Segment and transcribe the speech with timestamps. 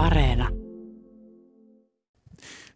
[0.00, 0.48] Areena.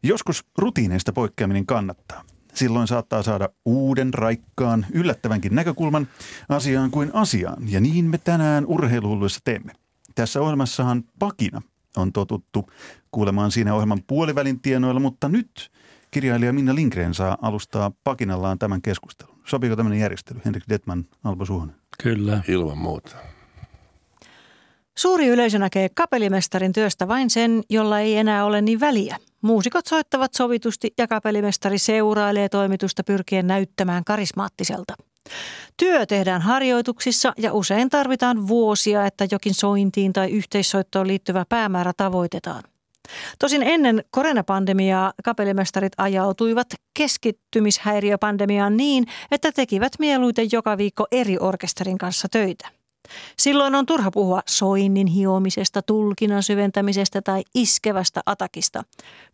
[0.03, 2.25] Joskus rutiineista poikkeaminen kannattaa.
[2.55, 6.09] Silloin saattaa saada uuden, raikkaan, yllättävänkin näkökulman
[6.49, 7.73] asiaan kuin asiaan.
[7.73, 9.73] Ja niin me tänään urheiluhulluissa teemme.
[10.15, 11.63] Tässä ohjelmassahan pakina
[11.97, 12.71] on totuttu
[13.11, 15.71] kuulemaan siinä ohjelman puolivälin tienoilla, mutta nyt
[16.11, 19.39] kirjailija Minna Lindgren saa alustaa pakinallaan tämän keskustelun.
[19.45, 20.41] Sopiiko tämmöinen järjestely?
[20.45, 21.77] Henrik Detman, Alpo Suhonen.
[22.03, 22.43] Kyllä.
[22.49, 23.17] Ilman muuta.
[24.99, 29.17] Suuri yleisö näkee kapellimestarin työstä vain sen, jolla ei enää ole niin väliä.
[29.43, 34.95] Muusikot soittavat sovitusti ja kapellimestari seurailee toimitusta pyrkien näyttämään karismaattiselta.
[35.77, 42.63] Työ tehdään harjoituksissa ja usein tarvitaan vuosia, että jokin sointiin tai yhteissoittoon liittyvä päämäärä tavoitetaan.
[43.39, 46.67] Tosin ennen koronapandemiaa kapellimestarit ajautuivat
[46.99, 52.69] keskittymishäiriöpandemiaan niin, että tekivät mieluiten joka viikko eri orkesterin kanssa töitä.
[53.39, 58.83] Silloin on turha puhua soinnin hiomisesta, tulkinnan syventämisestä tai iskevästä atakista.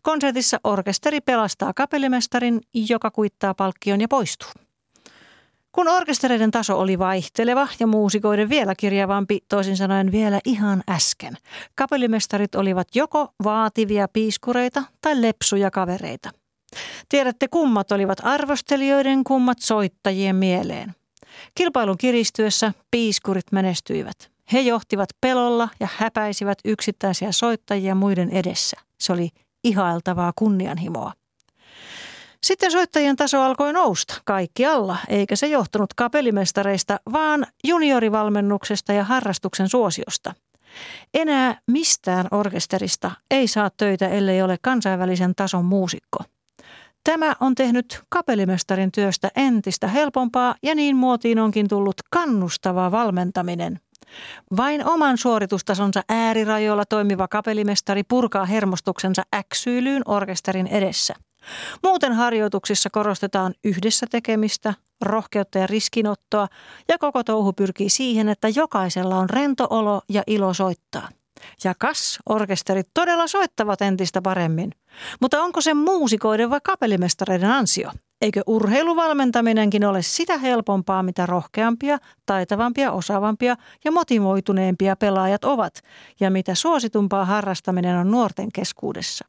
[0.02, 4.49] Konsertissa orkesteri pelastaa kapellimestarin, joka kuittaa palkkion ja poistuu.
[5.73, 11.37] Kun orkestereiden taso oli vaihteleva ja muusikoiden vielä kirjavampi, toisin sanoen vielä ihan äsken,
[11.74, 16.30] kapellimestarit olivat joko vaativia piiskureita tai lepsuja kavereita.
[17.09, 20.95] Tiedätte, kummat olivat arvostelijoiden, kummat soittajien mieleen.
[21.55, 24.31] Kilpailun kiristyessä piiskurit menestyivät.
[24.53, 28.77] He johtivat pelolla ja häpäisivät yksittäisiä soittajia muiden edessä.
[29.01, 29.29] Se oli
[29.65, 31.13] ihailtavaa kunnianhimoa.
[32.43, 39.69] Sitten soittajien taso alkoi nousta kaikki alla, eikä se johtunut kapellimestareista, vaan juniorivalmennuksesta ja harrastuksen
[39.69, 40.35] suosiosta.
[41.15, 46.19] Enää mistään orkesterista ei saa töitä, ellei ole kansainvälisen tason muusikko.
[47.04, 53.80] Tämä on tehnyt kapellimestarin työstä entistä helpompaa ja niin muotiin onkin tullut kannustava valmentaminen.
[54.56, 61.15] Vain oman suoritustasonsa äärirajoilla toimiva kapellimestari purkaa hermostuksensa äksyilyyn orkesterin edessä.
[61.82, 66.49] Muuten harjoituksissa korostetaan yhdessä tekemistä, rohkeutta ja riskinottoa
[66.89, 71.09] ja koko touhu pyrkii siihen, että jokaisella on rento olo ja ilo soittaa.
[71.65, 74.73] Ja kas, orkesterit todella soittavat entistä paremmin.
[75.21, 77.91] Mutta onko se muusikoiden vai kapellimestareiden ansio?
[78.21, 85.81] Eikö urheiluvalmentaminenkin ole sitä helpompaa, mitä rohkeampia, taitavampia, osaavampia ja motivoituneempia pelaajat ovat,
[86.21, 89.25] ja mitä suositumpaa harrastaminen on nuorten keskuudessa?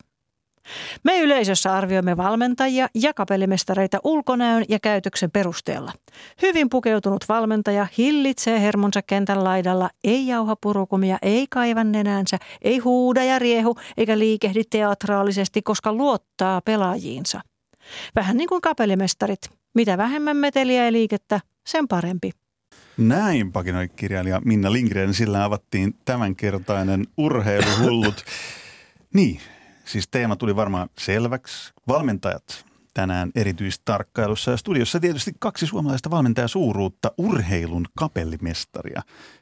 [1.03, 5.91] Me yleisössä arvioimme valmentajia ja kapellimestareita ulkonäön ja käytöksen perusteella.
[6.41, 13.23] Hyvin pukeutunut valmentaja hillitsee hermonsa kentän laidalla, ei jauha purukumia, ei kaivan nenänsä, ei huuda
[13.23, 17.41] ja riehu eikä liikehdi teatraalisesti, koska luottaa pelaajiinsa.
[18.15, 19.39] Vähän niin kuin kapellimestarit.
[19.73, 22.31] Mitä vähemmän meteliä ja liikettä, sen parempi.
[22.97, 28.25] Näin pakinoi kirjailija Minna Lindgren, sillä avattiin tämänkertainen urheiluhullut.
[29.13, 29.39] niin,
[29.91, 31.73] Siis teema tuli varmaan selväksi.
[31.87, 39.01] Valmentajat tänään erityistarkkailussa ja studiossa tietysti kaksi suomalaista valmentajaa suuruutta, urheilun kapellimestaria.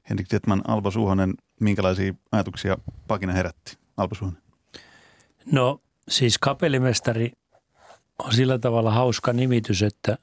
[0.10, 2.78] Henrik Tietman, Alpo Suhonen, minkälaisia ajatuksia
[3.08, 3.78] pakina herätti?
[3.98, 4.42] Alpo Suhonen.
[5.52, 7.31] No siis kapellimestari
[8.20, 10.18] on sillä tavalla hauska nimitys, että,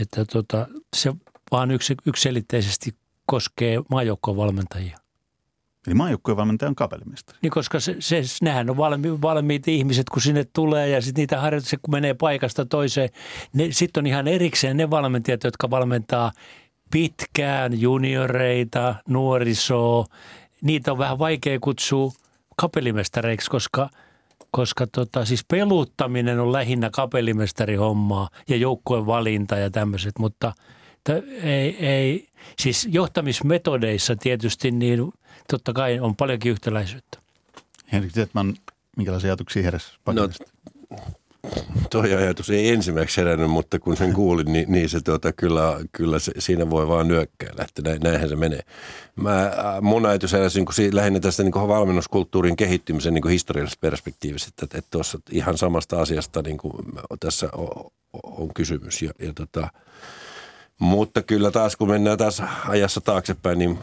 [0.00, 1.14] että tota, se
[1.52, 2.94] vaan yksi, yksilitteisesti
[3.26, 4.99] koskee maajoukkovalmentajia.
[5.86, 7.38] Eli maajoukkueen valmentaja on kapellimestari.
[7.42, 11.40] Niin koska se, se, nehän on valmi, valmiit ihmiset, kun sinne tulee ja sitten niitä
[11.40, 13.08] harjoituksia, kun menee paikasta toiseen.
[13.70, 16.32] Sitten on ihan erikseen ne valmentajat, jotka valmentaa
[16.90, 20.06] pitkään junioreita, nuorisoa.
[20.62, 22.12] Niitä on vähän vaikea kutsua
[22.56, 23.88] kapellimestareiksi, koska,
[24.50, 30.52] koska tota, siis peluttaminen on lähinnä kapellimestarihommaa ja joukkueen valinta ja tämmöiset, mutta
[31.42, 35.12] ei, ei, siis johtamismetodeissa tietysti niin
[35.50, 37.18] totta kai on paljonkin yhtäläisyyttä.
[37.92, 38.54] Henrik Zetman,
[38.96, 40.28] minkälaisia ajatuksia heräsi no,
[41.90, 46.18] Toi ajatus ei ensimmäiseksi herännyt, mutta kun sen kuulin, niin, niin se tuota, kyllä, kyllä
[46.18, 48.60] se, siinä voi vaan nyökkäillä, että näin, näinhän se menee.
[49.16, 54.78] Mä, äh, mun ajatus heräsi niin lähinnä tästä niin valmennuskulttuurin kehittymisen niin historiallisesta perspektiivistä, että,
[54.78, 56.72] että tuossa ihan samasta asiasta niin kuin
[57.20, 57.90] tässä on,
[58.22, 59.02] on kysymys.
[59.02, 59.68] Ja, ja tota,
[60.78, 63.78] mutta kyllä taas kun mennään taas ajassa taaksepäin, niin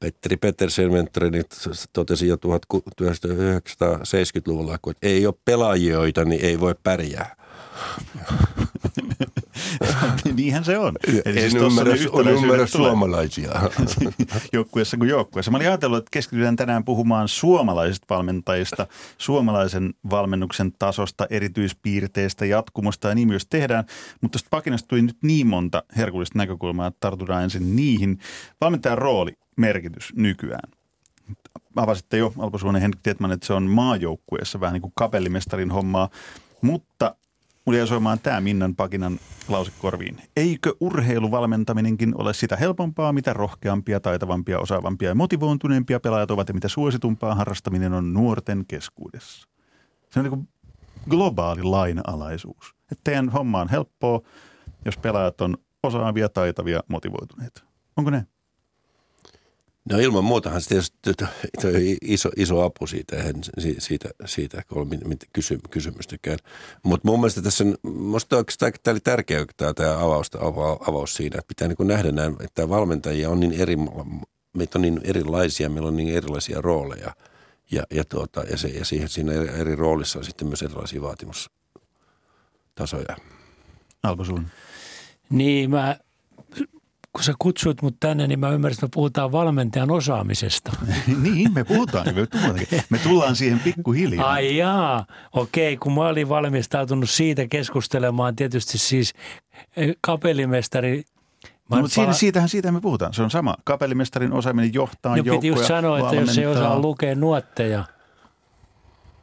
[0.00, 1.44] Petteri Pettersen mentori niin
[1.92, 7.36] totesi jo 1970-luvulla, että ei ole pelaajioita, niin ei voi pärjää.
[10.36, 10.94] Niinhän se on.
[11.24, 13.50] Eli en siis ymmärrä, on ymmärrä suomalaisia.
[14.52, 15.50] joukkueessa kuin joukkueessa.
[15.50, 18.86] Mä olin ajatellut, että keskitytään tänään puhumaan suomalaisista valmentajista,
[19.18, 23.84] suomalaisen valmennuksen tasosta, erityispiirteistä, jatkumosta ja niin myös tehdään.
[24.20, 28.18] Mutta tuosta pakinasta tuli nyt niin monta herkullista näkökulmaa, että tartutaan ensin niihin.
[28.60, 30.70] Valmentajan rooli merkitys nykyään?
[31.76, 36.08] avasitte jo Alpo Suonen Henrik Tietman, että se on maajoukkueessa vähän niin kuin kapellimestarin hommaa,
[36.62, 37.14] mutta
[37.66, 39.18] Mulla jäi soimaan tämä Minnan Pakinan
[39.48, 40.16] lause korviin.
[40.36, 46.68] Eikö urheiluvalmentaminenkin ole sitä helpompaa, mitä rohkeampia, taitavampia, osaavampia ja motivointuneempia pelaajat ovat ja mitä
[46.68, 49.48] suositumpaa harrastaminen on nuorten keskuudessa?
[50.10, 50.48] Se on niin kuin
[51.08, 52.74] globaali lainalaisuus.
[52.92, 54.20] Että teidän homma on helppoa,
[54.84, 57.62] jos pelaajat on osaavia, taitavia, motivoituneita.
[57.96, 58.26] Onko ne?
[59.90, 60.96] No ilman muutahan se tietysti
[62.02, 63.34] iso, iso apu siitä, eihän
[63.78, 64.86] siitä, siitä ole
[65.32, 66.38] kysy, kysymystäkään.
[66.82, 70.30] Mutta mun mielestä tässä on, musta oikeastaan tämä oli tärkeä tämä, tämä avaus,
[70.88, 73.76] avaus siinä, että pitää niin nähdä näin, että valmentajia on niin eri,
[74.52, 77.14] meitä on niin erilaisia, meillä on niin erilaisia rooleja
[77.70, 81.02] ja, ja, tuota, ja, se, ja siihen, siinä eri, eri roolissa on sitten myös erilaisia
[81.02, 83.16] vaatimustasoja.
[84.02, 84.46] Alpo sun.
[85.30, 85.98] Niin, mä
[87.14, 90.72] kun sä kutsuit mut tänne, niin mä ymmärsin, että me puhutaan valmentajan osaamisesta.
[91.22, 92.06] niin, me puhutaan.
[92.14, 92.58] Me tullaan,
[92.90, 94.30] me tullaan siihen pikkuhiljaa.
[94.30, 95.76] Ai jaa, okei.
[95.76, 99.14] Kun mä olin valmistautunut siitä keskustelemaan, tietysti siis
[99.76, 101.04] eh, kapellimestari
[101.70, 103.14] no, mutta pala- siitähän siitä me puhutaan.
[103.14, 103.54] Se on sama.
[103.64, 107.84] Kapellimestarin osaaminen johtaa no, piti just sanoa, että jos ei osaa lukea nuotteja,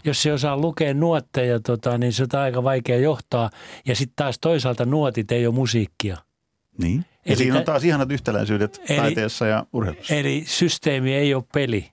[0.03, 3.49] jos ei osaa lukea nuotteja, tota, niin se on aika vaikea johtaa.
[3.85, 6.17] Ja sitten taas toisaalta nuotit ei ole musiikkia–
[6.77, 7.05] niin.
[7.25, 10.15] Ja eli siinä on taas ihanat yhtäläisyydet eli, taiteessa ja urheilussa.
[10.15, 11.89] Eli systeemi ei ole peli.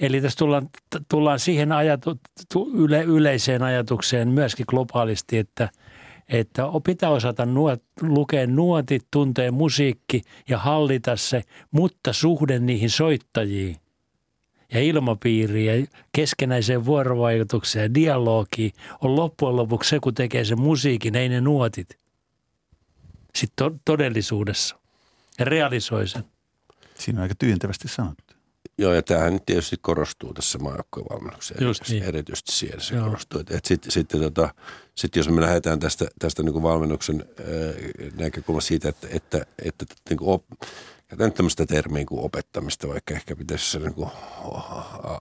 [0.00, 0.68] Eli tässä tullaan,
[1.08, 2.20] tullaan siihen ajatu,
[2.74, 5.68] yle, yleiseen ajatukseen myöskin globaalisti, että,
[6.28, 13.76] että pitää osata nuot, lukea nuotit, tuntea musiikki ja hallita se, mutta suhde niihin soittajiin
[14.72, 21.16] ja ilmapiiriin ja keskenäiseen vuorovaikutukseen ja dialogiin on loppujen lopuksi se, kun tekee sen musiikin,
[21.16, 21.88] ei ne nuotit–
[23.36, 24.76] sitten to- todellisuudessa
[25.38, 26.24] ja realisoi sen.
[26.94, 28.34] Siinä on aika tyhjentävästi sanottu.
[28.78, 31.64] Joo, ja tämähän nyt tietysti korostuu tässä maajoukkojen valmennuksessa.
[31.64, 32.02] Just niin.
[32.02, 33.04] Erityisesti siellä se Joo.
[33.04, 33.42] korostuu.
[33.64, 34.54] Sitten sit, tota,
[34.94, 37.46] sit jos me lähdetään tästä, tästä niin kuin valmennuksen äh,
[38.16, 40.44] näkökulmasta siitä, että, että, että, että niin kuin op,
[41.08, 44.10] käytän tämmöistä termiä kuin opettamista, vaikka ehkä pitäisi se niin kuin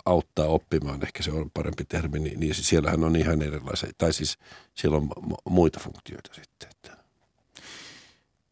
[0.06, 4.38] auttaa oppimaan, ehkä se on parempi termi, niin, niin siellähän on ihan erilaisia, tai siis
[4.74, 5.10] siellä on
[5.50, 7.05] muita funktioita sitten.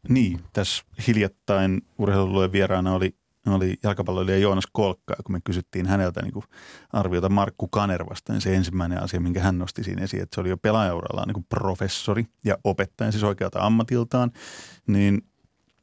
[0.08, 3.16] Niin, tässä hiljattain urheilulujen vieraana oli,
[3.46, 6.44] oli jalkapalloilija Joonas Kolkka, kun me kysyttiin häneltä niin kuin
[6.92, 10.48] arviota Markku Kanervasta, niin se ensimmäinen asia, minkä hän nosti siinä esiin, että se oli
[10.48, 14.30] jo pelaajaurallaan niin professori ja opettaja, siis oikealta ammatiltaan,
[14.86, 15.22] niin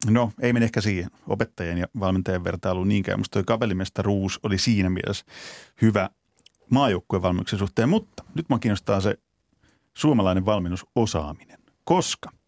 [0.09, 3.19] No, ei mene ehkä siihen opettajien ja valmentajien vertailuun niinkään.
[3.19, 3.57] Musta toi
[3.97, 5.25] Ruus oli siinä mielessä
[5.81, 6.09] hyvä
[6.69, 9.17] maajoukkueen valmennuksen suhteen, mutta nyt mä kiinnostaa se
[9.93, 12.29] suomalainen valmennusosaaminen, koska–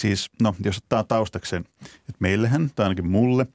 [0.00, 3.46] Siis, no, jos ottaa taustakseen, että meillähän, tai ainakin mulle,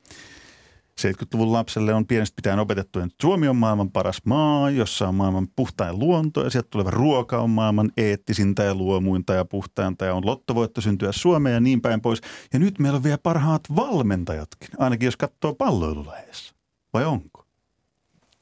[1.01, 5.47] 70-luvun lapselle on pienestä pitäen opetettu, että Suomi on maailman paras maa, jossa on maailman
[5.56, 10.25] puhtain luonto ja sieltä tuleva ruoka on maailman eettisintä ja luomuinta ja puhtainta ja on
[10.25, 12.21] lottovoitto syntyä Suomeen ja niin päin pois.
[12.53, 16.56] Ja nyt meillä on vielä parhaat valmentajatkin, ainakin jos katsoo palloiluläheessä.
[16.94, 17.45] Vai onko?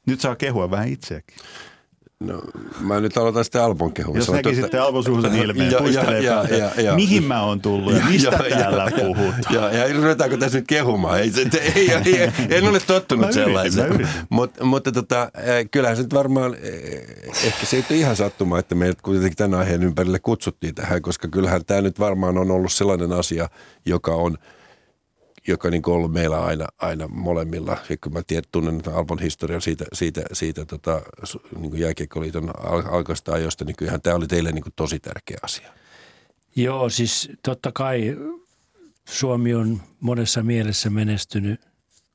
[0.06, 1.36] Nyt saa kehua vähän itseäkin.
[2.24, 2.42] No,
[2.80, 4.32] mä nyt aloitan sitten Albon kehumista.
[4.32, 4.84] Jos näkisitte että...
[4.84, 8.56] Alpo Suusen ilmeen, ja, ja, ja, ja, ja, mihin mä oon tullut ja mistä ja,
[8.56, 9.34] täällä ja, puhut.
[9.50, 11.20] Ja, ja, ja ruvetaanko tässä nyt kehumaan?
[11.20, 11.32] Ei,
[11.74, 14.08] ei, ei, ei, en ole tottunut sellaiseen.
[14.28, 15.30] Mut, mutta tota,
[15.70, 16.54] kyllähän se nyt varmaan,
[17.44, 21.28] ehkä se ei ole ihan sattuma, että meidät kuitenkin tämän aiheen ympärille kutsuttiin tähän, koska
[21.28, 23.48] kyllähän tämä nyt varmaan on ollut sellainen asia,
[23.86, 24.38] joka on–
[25.48, 27.76] joka niin on ollut meillä aina, aina molemmilla.
[27.88, 31.02] Ja kun mä tiedän, tunnen Alpon historian siitä, siitä, siitä tota,
[31.58, 32.50] niin jääkiekkoliiton
[32.90, 35.72] alkaista ajoista, niin kyllähän tämä oli teille niin tosi tärkeä asia.
[36.56, 38.16] Joo, siis totta kai
[39.04, 41.60] Suomi on monessa mielessä menestynyt,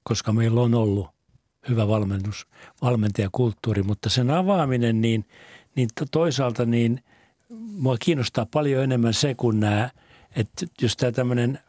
[0.03, 1.07] koska meillä on ollut
[1.69, 2.48] hyvä valmennus,
[2.81, 5.25] valmentajakulttuuri, mutta sen avaaminen, niin,
[5.75, 7.03] niin toisaalta niin
[7.71, 9.89] mua kiinnostaa paljon enemmän se, kun nämä,
[10.36, 11.59] että jos tämä tämmöinen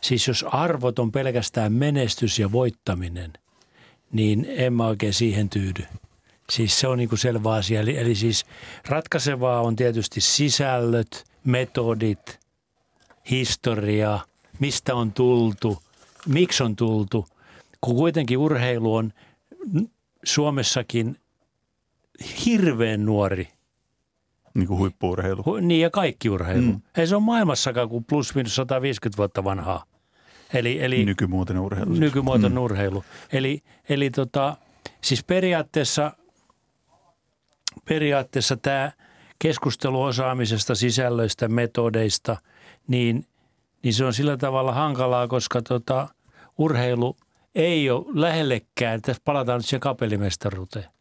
[0.00, 3.32] Siis jos arvot on pelkästään menestys ja voittaminen,
[4.12, 5.84] niin en mä oikein siihen tyydy.
[6.50, 7.80] Siis se on niin kuin selvä asia.
[7.80, 8.46] Eli, eli siis
[8.88, 12.40] ratkaisevaa on tietysti sisällöt, metodit,
[13.30, 14.20] historia,
[14.58, 15.82] mistä on tultu,
[16.26, 17.26] miksi on tultu.
[17.80, 19.12] Kun kuitenkin urheilu on
[20.24, 21.16] Suomessakin
[22.46, 23.48] hirveän nuori–
[24.58, 25.42] niin kuin huippuurheilu.
[25.42, 26.72] Hu, niin ja kaikki urheilu.
[26.72, 26.80] Mm.
[26.96, 29.84] Ei se ole maailmassakaan kuin plus minus 150 vuotta vanhaa.
[30.54, 31.92] Eli, eli, nykymuotoinen urheilu.
[31.92, 32.64] Nykymuotoinen mm.
[32.64, 33.04] urheilu.
[33.32, 34.56] Eli, eli tota,
[35.00, 36.12] siis periaatteessa,
[37.84, 38.92] periaatteessa tämä
[39.38, 42.36] keskustelu osaamisesta, sisällöistä, metodeista,
[42.88, 43.26] niin,
[43.82, 46.08] niin se on sillä tavalla hankalaa, koska tota,
[46.58, 47.16] urheilu
[47.54, 50.86] ei ole lähellekään, tässä palataan nyt siihen kapellimestaruuteen–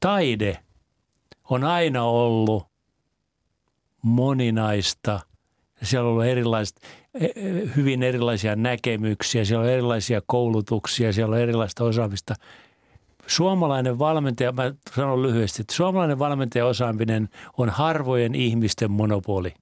[0.00, 0.58] taide
[1.50, 2.69] on aina ollut
[4.02, 5.20] moninaista.
[5.82, 6.80] Siellä on ollut erilaiset,
[7.14, 7.32] e, e,
[7.76, 12.34] hyvin erilaisia näkemyksiä, siellä on erilaisia koulutuksia, siellä on erilaista osaamista.
[13.26, 17.28] Suomalainen valmentaja, mä sanon lyhyesti, että suomalainen valmentaja osaaminen
[17.58, 19.54] on harvojen ihmisten monopoli.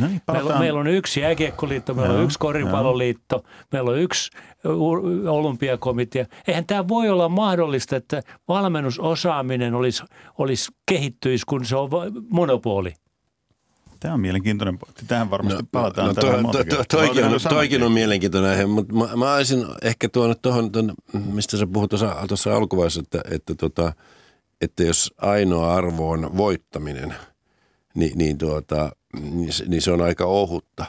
[0.00, 3.98] No niin, Meillä, on- meillä on yksi jääkiekkoliitto, meillä on Joo, yksi koripalloliitto, meillä on
[3.98, 4.30] yksi
[5.28, 6.26] olympiakomitea.
[6.48, 10.02] Eihän tämä voi olla mahdollista, että valmennusosaaminen olisi,
[10.38, 11.90] olisi kehittyisi, kun se on
[12.28, 12.94] monopoli.
[14.00, 15.04] Tämä on mielenkiintoinen pointti.
[15.06, 16.08] Tähän varmasti palataan.
[16.08, 20.08] no, tänään to, to, toikin, on, toikin on mielenkiintoinen aihe, mutta mä, mä olisin ehkä
[20.08, 20.70] tuonut tuohon,
[21.12, 23.92] mistä sä puhut tuossa, tuossa alkuvaiheessa, että, että, tota,
[24.60, 27.14] että jos ainoa arvo on voittaminen,
[27.94, 30.84] niin, niin, tuota, niin, se, niin se on aika ohutta.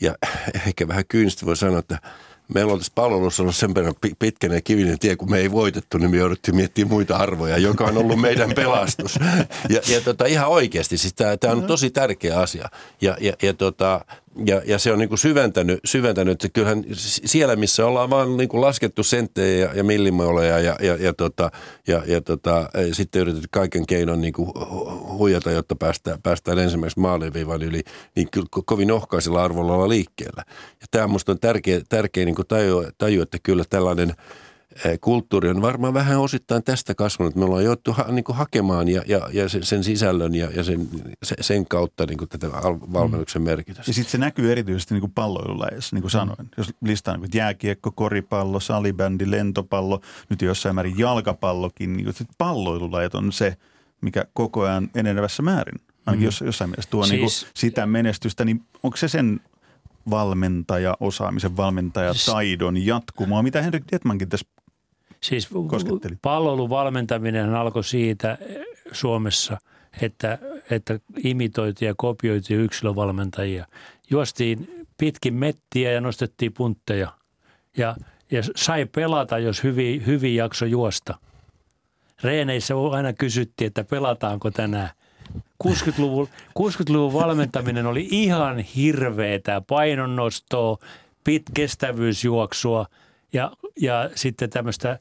[0.00, 0.14] Ja
[0.66, 1.98] ehkä vähän kyynistä voi sanoa, että
[2.48, 5.50] meillä on tässä palvelussa ollut sen verran pi- pitkän ja kivinen tie, kun me ei
[5.50, 9.18] voitettu, niin me jouduttiin miettimään muita arvoja, joka on ollut meidän pelastus.
[9.68, 12.68] Ja, ja tota, ihan oikeasti, siis tämä on tosi tärkeä asia.
[13.00, 14.04] Ja, ja, ja, tota,
[14.46, 16.84] ja, ja se on niin kuin syventänyt, syventänyt, että kyllähän
[17.24, 21.50] siellä, missä ollaan vaan niin kuin laskettu senttejä ja, ja millimoleja ja, ja, ja, tota,
[21.86, 27.00] ja, ja tota, sitten yritetty kaiken keinon niin kuin hu- huijata, jotta päästään, päästään ensimmäiseksi
[27.00, 27.82] maaliviivan yli,
[28.16, 30.44] niin kyllä ko- kovin ohkaisella arvolla olla liikkeellä.
[30.80, 34.14] Ja tämä minusta on tärkeä, tärkeä niin kuin tajua, tajua, että kyllä tällainen
[35.00, 37.34] kulttuuri on varmaan vähän osittain tästä kasvanut.
[37.34, 40.64] Me ollaan jouduttu ha, niin kuin hakemaan ja, ja, ja sen, sen sisällön ja, ja
[40.64, 40.88] sen,
[41.22, 43.90] se- sen kautta niin kuin tätä al- valmennuksen merkitystä.
[43.90, 46.48] Ja sitten se näkyy erityisesti niin kuin palloilulajeissa, niin kuin sanoin.
[46.56, 52.34] Jos listaan niin kuin jääkiekko, koripallo, salibändi, lentopallo, nyt jossain määrin jalkapallokin, niin kuin, että
[52.38, 53.56] palloilulajat on se,
[54.00, 58.44] mikä koko ajan enenevässä määrin, ainakin jos, jossain mielessä tuo niin kuin Siis- sitä menestystä,
[58.44, 59.40] niin onko se sen
[60.10, 64.46] valmentaja, osaamisen valmentaja, taidon jatkumoa, mitä Henrik Detmankin tässä
[65.24, 66.16] Siis Kosketteli.
[66.68, 68.56] valmentaminen alkoi siitä eh,
[68.92, 69.58] Suomessa,
[70.02, 70.38] että,
[70.70, 73.66] että imitoitiin ja kopioitiin yksilövalmentajia.
[74.10, 77.12] Juostiin pitkin mettiä ja nostettiin puntteja.
[77.76, 77.96] Ja,
[78.30, 81.18] ja sai pelata, jos hyvin, hyvin jakso juosta.
[82.22, 84.90] Reeneissä aina kysyttiin, että pelataanko tänään.
[85.64, 86.28] 60-luvun,
[86.58, 90.78] 60-luvun valmentaminen oli ihan hirveetä painonnostoa,
[91.24, 92.86] pit kestävyysjuoksua
[93.34, 94.98] ja, ja sitten tämmöistä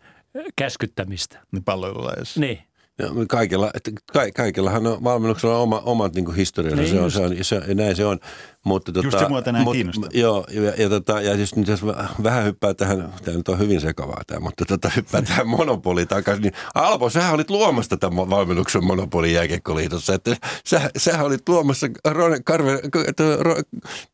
[0.55, 1.39] käskyttämistä.
[1.51, 2.39] niin palloilulajeissa.
[2.39, 2.59] Niin.
[2.99, 7.21] Ja kaikilla, että ka, kaikillahan on valmennuksella oma, omat niin historiansa, Niin se, on, se,
[7.21, 8.19] on, se, on, näin se on.
[8.63, 10.09] Mutta, tota, Just se mua tänään mut- kiinnostaa.
[10.13, 11.85] Joo, ja, ja, tota, ja siis nyt jos
[12.23, 16.41] vähän hyppää tähän, tämä nyt on hyvin sekavaa tämä, mutta tota, hyppää tähän monopoliin takaisin,
[16.43, 22.39] niin Alpo, sähän olit luomassa tämän valmennuksen monopolin jääkiekkoliitossa, että sä, sähän olit luomassa Rone,
[22.45, 22.79] Karve,
[23.17, 23.55] to- Ro,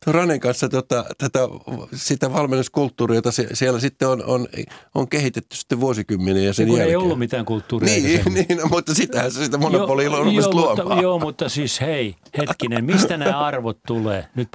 [0.04, 1.38] to- Ranen kanssa tota, tätä,
[1.94, 4.46] sitä valmennuskulttuuria, jota se, siellä sitten on, on,
[4.94, 6.98] on kehitetty sitten vuosikymmeniä ja sen ei jälkeen.
[6.98, 7.94] ollut mitään kulttuuria.
[7.94, 10.86] Niin, niin no, mutta sitähän se sitä monopolia on joo, luomaan.
[10.88, 14.26] mutta, joo, mutta siis hei, hetkinen, mistä nämä arvot tulee?
[14.40, 14.48] Nyt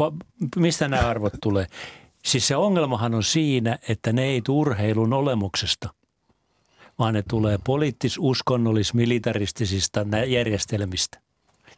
[0.56, 1.68] mistä nämä arvot tulee?
[2.26, 5.90] Siis se ongelmahan on siinä, että ne ei tule urheilun olemuksesta,
[7.00, 11.20] vaan ne tulee poliittis, uskonnollis, militaristisista järjestelmistä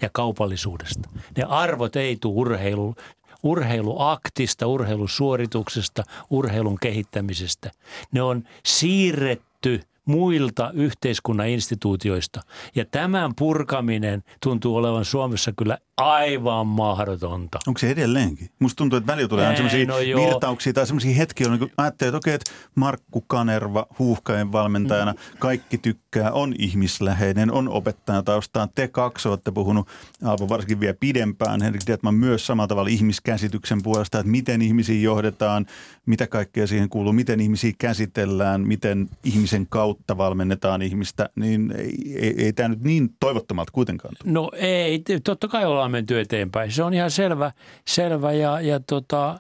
[0.01, 1.09] ja kaupallisuudesta.
[1.37, 2.95] Ne arvot ei tule urheilu,
[3.43, 7.71] urheiluaktista, urheilusuorituksesta, urheilun kehittämisestä.
[8.11, 12.41] Ne on siirretty muilta yhteiskunnan instituutioista.
[12.75, 17.59] Ja tämän purkaminen tuntuu olevan Suomessa kyllä aivan mahdotonta.
[17.67, 18.49] Onko se edelleenkin?
[18.59, 20.25] Musta tuntuu, että välillä tulee aina sellaisia no joo.
[20.25, 25.77] virtauksia tai sellaisia hetkiä, niin kun ajattelee, että okei, että Markku Kanerva huuhkajen valmentajana, kaikki
[25.77, 28.69] tykkää, on ihmisläheinen, on opettajataustaan.
[28.75, 29.87] Te kaksi olette puhunut
[30.23, 35.65] Alpo varsinkin vielä pidempään, Henrik Detman myös samalla tavalla ihmiskäsityksen puolesta, että miten ihmisiä johdetaan,
[36.05, 42.45] mitä kaikkea siihen kuuluu, miten ihmisiä käsitellään, miten ihmisen kautta valmennetaan ihmistä, niin ei, ei,
[42.45, 44.33] ei tämä nyt niin toivottomalta kuitenkaan tule.
[44.33, 46.71] No ei, totta kai ollaan menty eteenpäin.
[46.71, 47.51] Se on ihan selvä,
[47.87, 49.39] selvä ja, ja tota,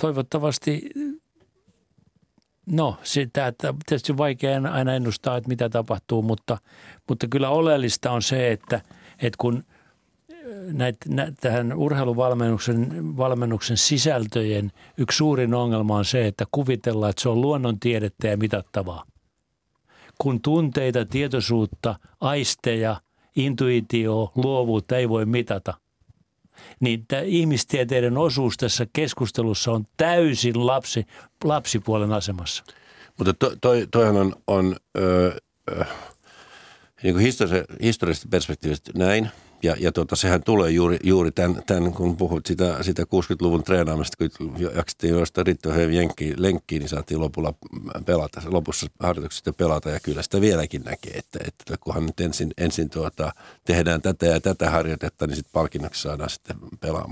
[0.00, 0.90] toivottavasti,
[2.66, 6.58] no sitä, että tietysti vaikea aina ennustaa, että mitä tapahtuu, mutta,
[7.08, 8.80] mutta kyllä oleellista on se, että,
[9.22, 9.64] että kun
[10.72, 17.28] näit, nä, tähän urheiluvalmennuksen valmennuksen sisältöjen yksi suurin ongelma on se, että kuvitellaan, että se
[17.28, 19.04] on luonnontiedettä ja mitattavaa.
[20.18, 22.96] Kun tunteita, tietoisuutta, aisteja,
[23.38, 25.74] intuitio, luovuutta ei voi mitata,
[26.80, 31.06] niin tämä ihmistieteiden osuus tässä keskustelussa on täysin lapsi,
[31.44, 32.64] lapsipuolen asemassa.
[33.18, 35.36] Mutta to, toi, toihan on, on ö,
[35.70, 35.84] ö,
[37.02, 39.30] niin kuin historia, historiallisesta perspektiivistä näin.
[39.62, 44.16] Ja, ja tota, sehän tulee juuri, juuri tämän, tämän, kun puhut sitä, sitä 60-luvun treenaamista,
[44.38, 47.54] kun jaksettiin juosta riittävän jenkkiin, lenkkiin, niin saatiin lopulla
[48.06, 49.90] pelata, lopussa harjoituksesta pelata.
[49.90, 53.32] Ja kyllä sitä vieläkin näkee, että, että kunhan nyt ensin, ensin tuota,
[53.64, 57.10] tehdään tätä ja tätä harjoitetta, niin sitten palkinnoksi saadaan sitten pela,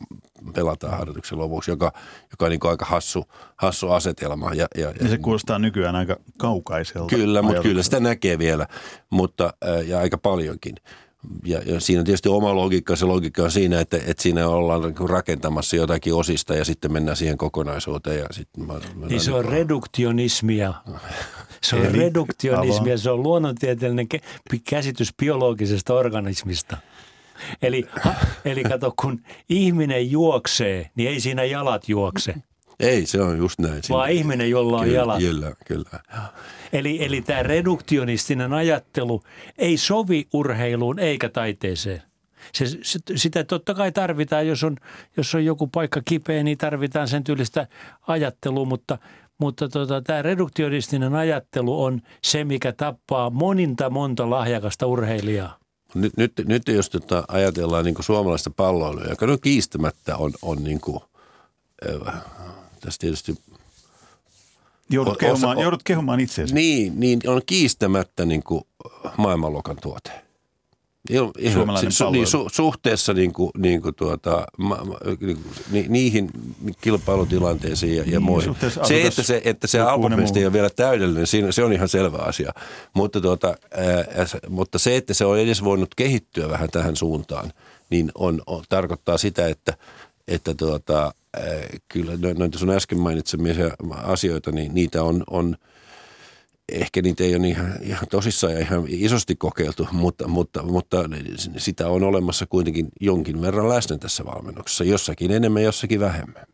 [0.54, 1.92] pelataan harjoituksen lopuksi, joka,
[2.30, 3.24] joka on niin aika hassu,
[3.56, 4.54] hassu asetelma.
[4.54, 7.16] Ja, ja, ja se kuulostaa nykyään aika kaukaiselta.
[7.16, 8.66] Kyllä, mutta kyllä sitä näkee vielä,
[9.10, 9.54] mutta,
[9.86, 10.74] ja aika paljonkin
[11.44, 12.96] ja, ja siinä on tietysti oma logiikka.
[12.96, 17.16] Se logiikka on siinä, että, että siinä ollaan niin rakentamassa jotakin osista ja sitten mennään
[17.16, 18.18] siihen kokonaisuuteen.
[18.18, 20.74] Ja sitten mä, mä niin se on niin reduktionismia.
[21.62, 24.08] Se on Eli, reduktionismia, se on luonnontieteellinen
[24.70, 26.76] käsitys biologisesta organismista.
[27.62, 27.84] Eli,
[28.44, 32.34] eli kato, kun ihminen juoksee, niin ei siinä jalat juokse.
[32.80, 33.82] Ei, se on just näin.
[33.90, 35.18] Vaan ihminen, jolla on kyllä, jalat.
[35.18, 36.00] Kyllä, kyllä.
[36.72, 39.22] Eli, eli tämä reduktionistinen ajattelu
[39.58, 42.02] ei sovi urheiluun eikä taiteeseen.
[42.54, 44.76] Se, se, sitä totta kai tarvitaan, jos on,
[45.16, 47.66] jos on joku paikka kipeä, niin tarvitaan sen tyylistä
[48.06, 48.98] ajattelua, mutta,
[49.38, 55.58] mutta tota, tämä reduktionistinen ajattelu on se, mikä tappaa moninta monta lahjakasta urheilijaa.
[55.94, 60.80] Nyt, nyt, nyt jos tota ajatellaan niin suomalaista palloilua, joka no kiistämättä on, on niin
[60.80, 61.00] kuin,
[62.06, 62.14] äh,
[62.86, 63.34] tässä tietysti
[64.90, 66.54] Joudut, kehumaan, joudut kehumaan itseäsi.
[66.54, 68.62] Niin, niin on kiistämättä niin kuin
[69.16, 70.10] maailmanluokan tuote.
[71.52, 74.98] Suomalainen su, niin, su, suhteessa niin kuin, niin kuin tuota, ma, ma,
[75.70, 76.30] ni, niihin
[76.80, 78.56] kilpailutilanteisiin ja, ja niin, muihin.
[78.82, 82.18] Se, että se, että se albumista ei ole vielä täydellinen, siinä, se on ihan selvä
[82.18, 82.52] asia.
[82.94, 87.52] Mutta, tuota, ää, mutta se, että se on edes voinut kehittyä vähän tähän suuntaan,
[87.90, 89.76] niin on, on, tarkoittaa sitä, että,
[90.28, 91.14] että tuota,
[91.88, 93.54] kyllä noita sun äsken mainitsemia
[94.02, 95.56] asioita, niin niitä on, on
[96.72, 100.96] ehkä niitä ei ole ihan, ihan tosissaan ja ihan isosti kokeiltu, mutta, mutta, mutta
[101.56, 106.46] sitä on olemassa kuitenkin jonkin verran läsnä tässä valmennuksessa, jossakin enemmän, jossakin vähemmän.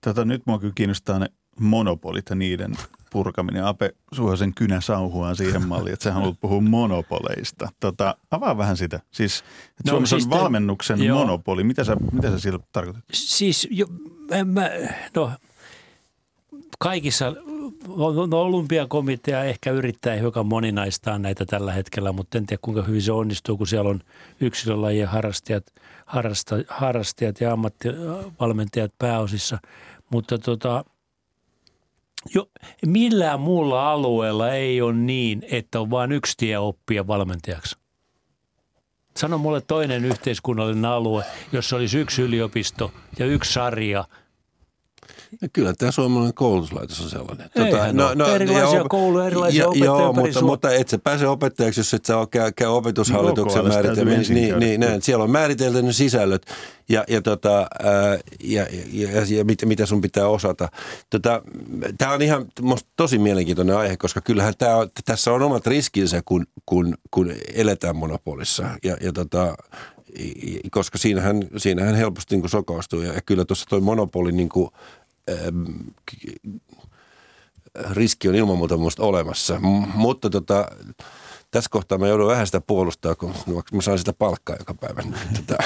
[0.00, 2.72] Tota, nyt mua kyllä kiinnostaa ne monopolit ja niiden
[3.10, 3.64] purkaminen.
[3.64, 7.68] Ape Suhosen kynä sauhuaan siihen malliin, että sä haluat puhua monopoleista.
[7.80, 9.00] Tota, avaa vähän sitä.
[9.10, 9.38] Siis,
[9.70, 11.64] että no, Suomessa siis on valmennuksen te, monopoli.
[11.64, 13.04] Mitä sä, mitä sä sillä tarkoitat?
[13.12, 13.86] Siis, jo,
[14.44, 14.70] mä,
[15.16, 15.32] no,
[16.78, 17.34] kaikissa,
[18.28, 23.12] no olympiakomitea ehkä yrittää hiukan moninaistaa näitä tällä hetkellä, mutta en tiedä kuinka hyvin se
[23.12, 24.00] onnistuu, kun siellä on
[24.40, 25.66] yksilölajien harrastajat,
[26.06, 29.58] harrasta, harrastajat ja ammattivalmentajat pääosissa.
[30.10, 30.84] Mutta tota,
[32.34, 32.50] jo,
[32.86, 37.76] millään muulla alueella ei ole niin, että on vain yksi tie oppia valmentajaksi.
[39.16, 44.04] Sano mulle toinen yhteiskunnallinen alue, jossa olisi yksi yliopisto ja yksi sarja–
[45.42, 47.50] ja kyllä tämä suomalainen koulutuslaitos on sellainen.
[47.56, 51.28] Tuota, no, no, erilaisia op- kouluja, erilaisia ja, opettajia joo, mutta, mutta et sä pääse
[51.28, 54.10] opettajaksi, jos et sä käy, käy opetushallituksen niin, määritelmä.
[54.10, 56.46] Niin, niin, niin, siellä on määritelty ne sisällöt
[56.88, 60.68] ja, ja, tota, ää, ja, ja, ja, ja mit, mitä sun pitää osata.
[61.10, 61.42] Tota,
[61.98, 62.46] tämä on ihan
[62.96, 67.96] tosi mielenkiintoinen aihe, koska kyllähän tää on, tässä on omat riskinsä, kun, kun, kun eletään
[67.96, 68.64] monopolissa.
[68.84, 69.54] Ja, ja tota,
[70.70, 73.00] koska siinähän, siinähän helposti niin sokaistuu.
[73.00, 74.70] Ja, ja kyllä tuossa toi monopoli niin kuin,
[77.90, 79.58] riski on ilman muuta minusta olemassa.
[79.60, 80.68] M- mutta tota,
[81.50, 83.32] tässä kohtaa mä joudun vähän sitä puolustaa, kun
[83.72, 85.02] mä saan sitä palkkaa joka päivä.
[85.36, 85.56] Tota,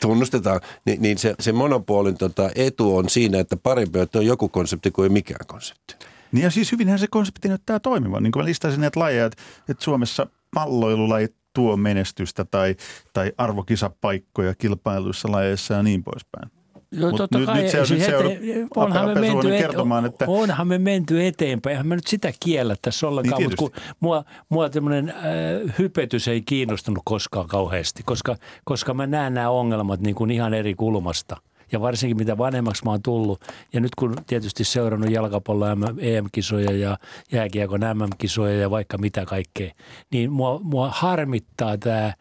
[0.00, 4.48] tunnustetaan, niin, niin se, se monopolin tota, etu on siinä, että parempi, että on joku
[4.48, 5.94] konsepti kuin mikään konsepti.
[6.32, 8.22] Niin ja siis hyvinhän se konsepti näyttää toimivan.
[8.22, 12.76] Niin kuin mä listasin näitä lajeja, että, että Suomessa palloilulajit tuo menestystä tai,
[13.12, 16.61] tai arvokisapaikkoja kilpailuissa lajeissa ja niin poispäin.
[16.92, 20.06] No Mut totta nyt, kai, nyt se, siis nyt ete, onhan, me menty et, kertomaan,
[20.06, 20.24] että...
[20.28, 24.24] onhan me menty eteenpäin, eihän mä nyt sitä kiellä tässä ollenkaan, niin mutta kun mua,
[24.48, 30.14] mua tämmöinen äh, hypetys ei kiinnostunut koskaan kauheasti, koska, koska mä näen nämä ongelmat niin
[30.14, 31.36] kuin ihan eri kulmasta.
[31.72, 33.40] Ja varsinkin mitä vanhemmaksi mä oon tullut,
[33.72, 36.98] ja nyt kun tietysti seurannut jalkapallon EM-kisoja ja
[37.32, 39.72] jääkiekon MM-kisoja ja vaikka mitä kaikkea,
[40.10, 42.12] niin mua, mua harmittaa tämä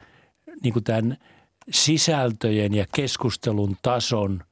[0.64, 1.18] niin kuin tämän
[1.72, 4.44] sisältöjen ja keskustelun tason–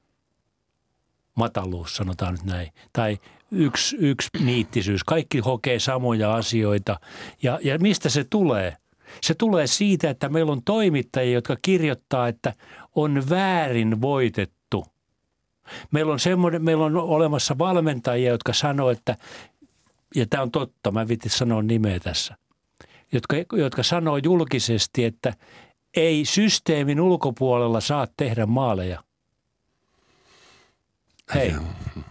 [1.39, 3.17] mataluus, sanotaan nyt näin, tai
[3.51, 5.03] yksi, yksi niittisyys.
[5.03, 6.99] Kaikki hokee samoja asioita.
[7.43, 8.77] Ja, ja mistä se tulee?
[9.21, 12.53] Se tulee siitä, että meillä on toimittajia, jotka kirjoittaa, että
[12.95, 14.85] on väärin voitettu.
[15.91, 19.17] Meillä on, semmoinen, meillä on olemassa valmentajia, jotka sanoo, että,
[20.15, 22.35] ja tämä on totta, mä vitin sanoa nimeä tässä,
[23.11, 25.33] jotka, jotka sanoo julkisesti, että
[25.95, 29.03] ei systeemin ulkopuolella saa tehdä maaleja–
[31.35, 31.55] Hei.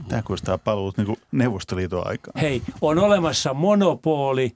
[0.08, 2.40] Tämä kuulostaa paluut niin Neuvostoliiton aikaan.
[2.40, 4.52] Hei, on olemassa monopoli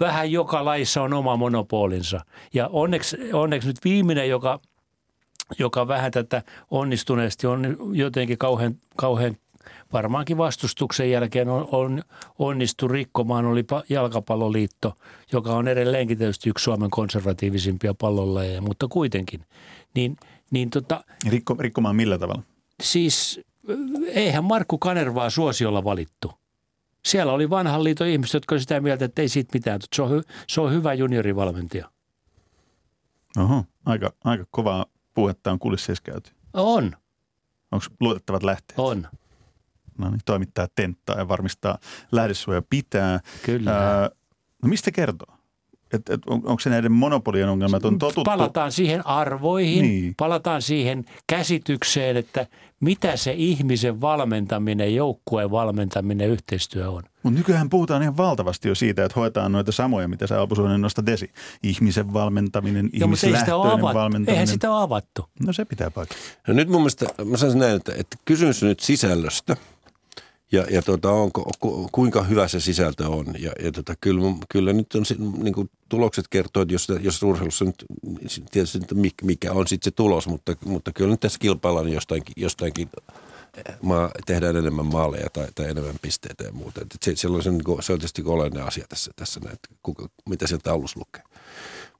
[0.00, 2.20] vähän joka laissa on oma monopolinsa.
[2.54, 4.60] Ja onneksi, onneksi nyt viimeinen, joka,
[5.58, 9.36] joka vähän tätä onnistuneesti on jotenkin kauhean, kauhean
[9.92, 12.02] varmaankin vastustuksen jälkeen on, on
[12.38, 14.92] onnistu rikkomaan, oli Jalkapalloliitto,
[15.32, 19.40] joka on edelleenkin tietysti yksi Suomen konservatiivisimpia pallonlajeja, mutta kuitenkin.
[19.94, 20.16] Niin,
[20.50, 22.42] niin tota, Rikko, rikkomaan millä tavalla?
[22.82, 23.40] Siis
[24.06, 26.32] eihän Markku Kanervaa suosiolla valittu.
[27.06, 29.80] Siellä oli vanhan liiton ihmiset, jotka sitä mieltä, että ei siitä mitään.
[29.94, 31.90] Se on, hy, se on hyvä juniorivalmentaja.
[33.38, 36.30] Oho, aika, aika kovaa puhetta on kulisseissa käyty.
[36.52, 36.96] On,
[37.72, 38.78] Onko luotettavat lähteet?
[38.78, 39.08] on.
[39.98, 41.78] No niin, toimittaa tenttaa ja varmistaa
[42.12, 43.20] lähdesuoja pitää.
[43.42, 43.70] Kyllä.
[43.70, 44.10] Ää,
[44.62, 45.36] no mistä kertoo?
[45.94, 48.24] Et, et, on, onko se näiden monopolien ongelmat on totuttu?
[48.24, 50.14] Palataan siihen arvoihin, Niin.
[50.16, 52.46] palataan siihen käsitykseen, että
[52.80, 57.02] mitä se ihmisen valmentaminen, joukkueen valmentaminen, yhteistyö on.
[57.22, 60.80] Mutta nykyään puhutaan ihan valtavasti jo siitä, että hoetaan noita samoja, mitä sä Alpo Suonen
[60.80, 61.30] nostat esi.
[61.62, 63.98] Ihmisen valmentaminen, Joo, sitä ihmislähtöinen avattu.
[63.98, 64.32] valmentaminen.
[64.32, 65.24] Eihän sitä ole avattu.
[65.46, 66.18] No se pitää paikkaa.
[66.48, 69.56] No nyt mun mielestä, mä sanoisin näin, että, että kysymys on nyt sisällöstä
[70.52, 73.26] ja, ja tota, onko, ku, kuinka hyvä se sisältö on.
[73.38, 75.04] Ja, ja tota, kyllä, kyllä nyt on,
[75.42, 77.84] niin kuin tulokset kertoo, että jos, jos urheilussa nyt,
[78.50, 78.78] tietysti
[79.22, 82.88] mikä on sitten se tulos, mutta, mutta kyllä nyt tässä kilpaillaan jostainkin, jostainkin
[83.82, 86.80] maa, tehdään enemmän maaleja tai, tai enemmän pisteitä ja muuta.
[86.80, 89.68] Et se, se, on niin kuin- se on tietysti oleellinen asia tässä, tässä näin, että
[89.82, 91.22] kuka, mitä sieltä taulussa lukee.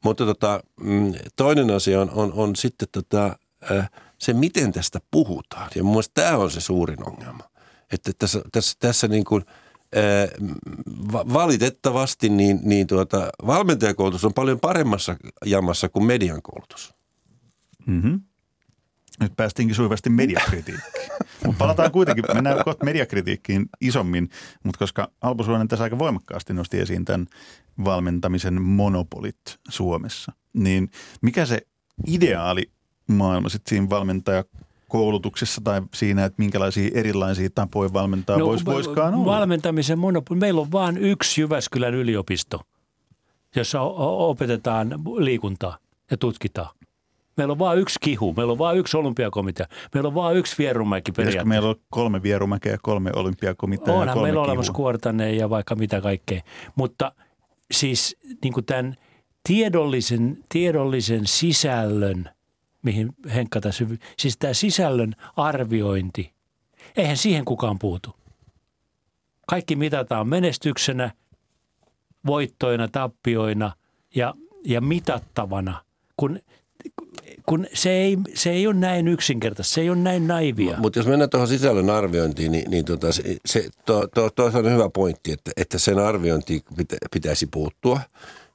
[0.04, 3.38] Mutta tota, mm, toinen asia on, on, on sitten tota,
[3.70, 5.70] äh, se, miten tästä puhutaan.
[5.74, 7.53] Ja mun mielestä tämä on se suurin ongelma.
[7.94, 9.44] Että tässä, tässä, tässä niin kuin,
[11.12, 16.94] va- valitettavasti niin, niin tuota, valmentajakoulutus on paljon paremmassa jamassa kuin median koulutus.
[17.86, 18.20] Mm-hmm.
[19.20, 21.08] Nyt päästiinkin sujuvasti mediakritiikkiin.
[21.46, 24.30] Mutta palataan kuitenkin, mennään kohta mediakritiikkiin isommin,
[24.62, 27.26] mutta koska Alpo Suonen tässä aika voimakkaasti nosti esiin tämän
[27.84, 31.66] valmentamisen monopolit Suomessa, niin mikä se
[32.06, 32.70] ideaali
[33.06, 34.73] maailma sitten siinä valmentajakoulutuksessa
[35.64, 39.26] tai siinä, että minkälaisia erilaisia tapoja valmentaa no, vois, voiskaan olla?
[39.26, 40.40] Valmentamisen monopoli.
[40.40, 42.60] Meillä on vain yksi Jyväskylän yliopisto,
[43.56, 45.78] jossa opetetaan liikuntaa
[46.10, 46.68] ja tutkitaan.
[47.36, 51.12] Meillä on vain yksi kihu, meillä on vain yksi olympiakomitea, meillä on vain yksi vierumäki
[51.12, 51.48] periaatteessa.
[51.48, 54.50] meillä on kolme vierumäkeä ja kolme olympiakomitea ja Onhan kolme meillä kihua?
[54.52, 56.40] olemassa kuortane ja vaikka mitä kaikkea.
[56.76, 57.12] Mutta
[57.70, 58.96] siis niin kuin tämän
[59.48, 62.30] tiedollisen, tiedollisen sisällön,
[62.84, 63.86] mihin Henkka tässä,
[64.18, 66.32] siis tämä sisällön arviointi,
[66.96, 68.10] eihän siihen kukaan puutu.
[69.46, 71.10] Kaikki mitataan menestyksenä,
[72.26, 73.72] voittoina, tappioina
[74.14, 75.84] ja, ja mitattavana,
[76.16, 76.40] kun,
[77.46, 80.78] kun se, ei, se ei ole näin yksinkertaista, se ei ole näin naivia.
[80.78, 84.72] Mutta jos mennään tuohon sisällön arviointiin, niin, niin tota, se, se, to, to, to, on
[84.72, 88.00] hyvä pointti, että, että sen arviointiin pitä, pitäisi puuttua.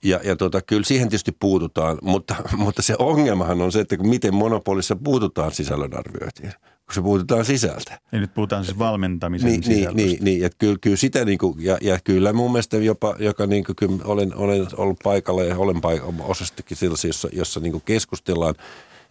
[0.03, 4.33] Ja, ja tota, kyllä siihen tietysti puututaan, mutta, mutta se ongelmahan on se, että miten
[4.33, 7.99] monopolissa puututaan sisällön arviointiin, kun se puututaan sisältä.
[8.11, 9.95] Ja nyt puhutaan siis valmentamisen Niin, niin, sisällöstä.
[9.95, 13.47] niin, niin että kyllä, kyllä sitä niin kuin, ja, ja, kyllä mun mielestä jopa, joka
[13.47, 17.71] niin kuin, kyllä olen, olen ollut paikalla ja olen paikalla osastikin sellaisia, jossa, jossa niin
[17.71, 18.55] kuin keskustellaan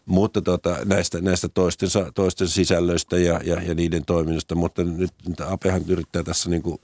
[0.09, 5.83] mutta tota, näistä, näistä toisten, toisten sisällöistä ja, ja, ja, niiden toiminnasta, mutta nyt Apehan
[5.89, 6.79] yrittää tässä niin kuin,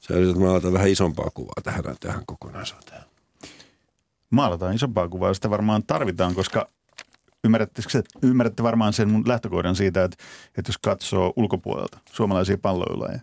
[0.00, 3.03] se yrittää vähän isompaa kuvaa tähän, tähän kokonaisuuteen.
[4.34, 6.68] Maalataan isompaa kuvaa, sitä varmaan tarvitaan, koska
[8.22, 10.16] ymmärrätte, varmaan sen mun lähtökohdan siitä, että,
[10.58, 13.18] että jos katsoo ulkopuolelta suomalaisia palloiluja,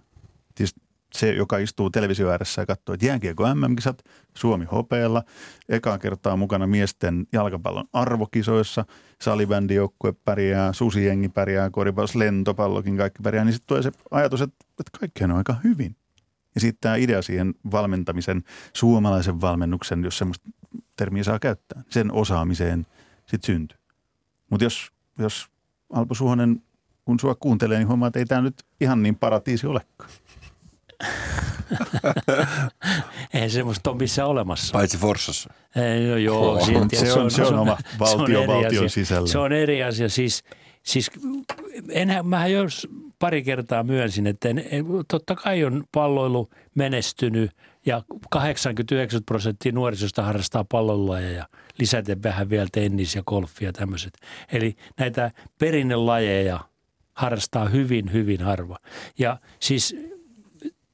[0.58, 0.76] siis
[1.13, 4.04] se, joka istuu televisio ääressä ja katsoo, että jääkiekko MM-kisat,
[4.38, 5.24] Suomi hopeella,
[5.69, 8.86] ekaa kertaa mukana miesten jalkapallon arvokisoissa,
[9.21, 15.26] salibändijoukkue pärjää, susijengi pärjää, koripallossa lentopallokin kaikki pärjää, niin sitten tulee se ajatus, että, että
[15.26, 15.95] on aika hyvin.
[16.56, 20.50] Ja sitten tämä idea siihen valmentamisen, suomalaisen valmennuksen, jos semmoista
[20.96, 22.88] termiä saa käyttää, sen osaamiseen
[23.26, 23.78] sitten syntyy.
[24.50, 25.48] Mutta jos, jos
[25.94, 26.64] Alpo Suhonen,
[27.06, 30.10] kun sua kuuntelee, niin huomaa, että ei tämä nyt ihan niin paratiisi olekaan.
[33.34, 34.72] Eihän semmoista ole missään olemassa.
[34.74, 35.54] Paitsi Forssassa.
[35.76, 38.90] Ei, no joo, On, siinä- se on- se on oma valtio eri valtion asia.
[38.90, 39.28] sisällä.
[39.28, 40.10] Se on eri asia.
[40.10, 40.44] Siis,
[40.84, 41.12] siis
[41.90, 42.88] enhän, mähän jos
[43.21, 44.65] pari kertaa myönsin, että en,
[45.07, 47.51] totta kai on palloilu menestynyt
[47.86, 51.47] ja 89 prosenttia nuorisosta harrastaa palloiluja ja
[51.79, 54.13] lisäten vähän vielä tennis ja golfi ja tämmöiset.
[54.51, 56.60] Eli näitä perinnelajeja
[57.13, 58.77] harrastaa hyvin, hyvin harva.
[59.19, 59.95] Ja siis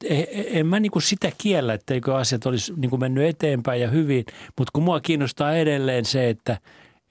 [0.04, 4.24] e- en mä niinku sitä kiellä, etteikö asiat olisi niinku mennyt eteenpäin ja hyvin,
[4.58, 6.58] mutta kun mua kiinnostaa edelleen se, että,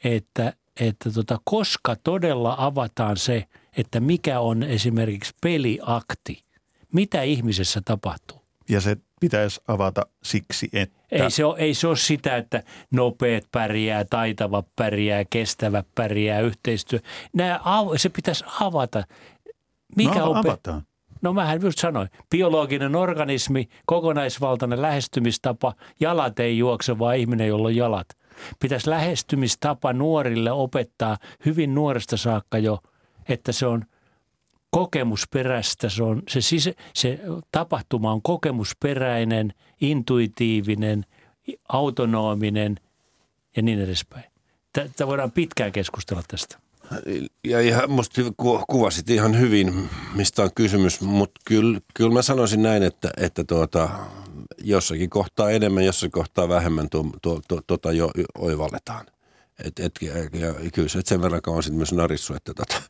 [0.03, 3.43] että, että tota, koska todella avataan se,
[3.77, 6.43] että mikä on esimerkiksi peliakti,
[6.93, 8.41] mitä ihmisessä tapahtuu.
[8.69, 13.43] Ja se pitäisi avata siksi, että Ei se, ole, ei se ole sitä, että nopeat
[13.51, 16.99] pärjää, taitava pärjää, kestävä pärjää, yhteistyö.
[17.33, 17.59] Nämä,
[17.97, 19.03] se pitäisi avata.
[19.95, 20.83] Mikä no, avataan.
[21.21, 27.75] No mähän just sanoin, biologinen organismi, kokonaisvaltainen lähestymistapa, jalat ei juokse, vaan ihminen, jolla on
[27.75, 28.07] jalat.
[28.59, 32.79] Pitäisi lähestymistapa nuorille opettaa hyvin nuoresta saakka jo,
[33.29, 33.85] että se on
[34.69, 37.19] kokemusperäistä, se, on, se, sisä, se
[37.51, 41.05] tapahtuma on kokemusperäinen, intuitiivinen,
[41.69, 42.79] autonominen
[43.55, 44.23] ja niin edespäin.
[44.73, 46.59] Tätä voidaan pitkään keskustella tästä.
[47.43, 48.21] Ja ihan musta
[48.67, 53.89] kuvasit ihan hyvin, mistä on kysymys, mutta kyllä, kyllä mä sanoisin näin, että, että tuota,
[54.63, 59.05] jossakin kohtaa enemmän, jossakin kohtaa vähemmän tuo, tuo, tuo, tuota jo oivalletaan.
[59.65, 59.91] Et, et,
[60.33, 62.81] ja kyllä se, sen verran on sitten myös narissu, että tota,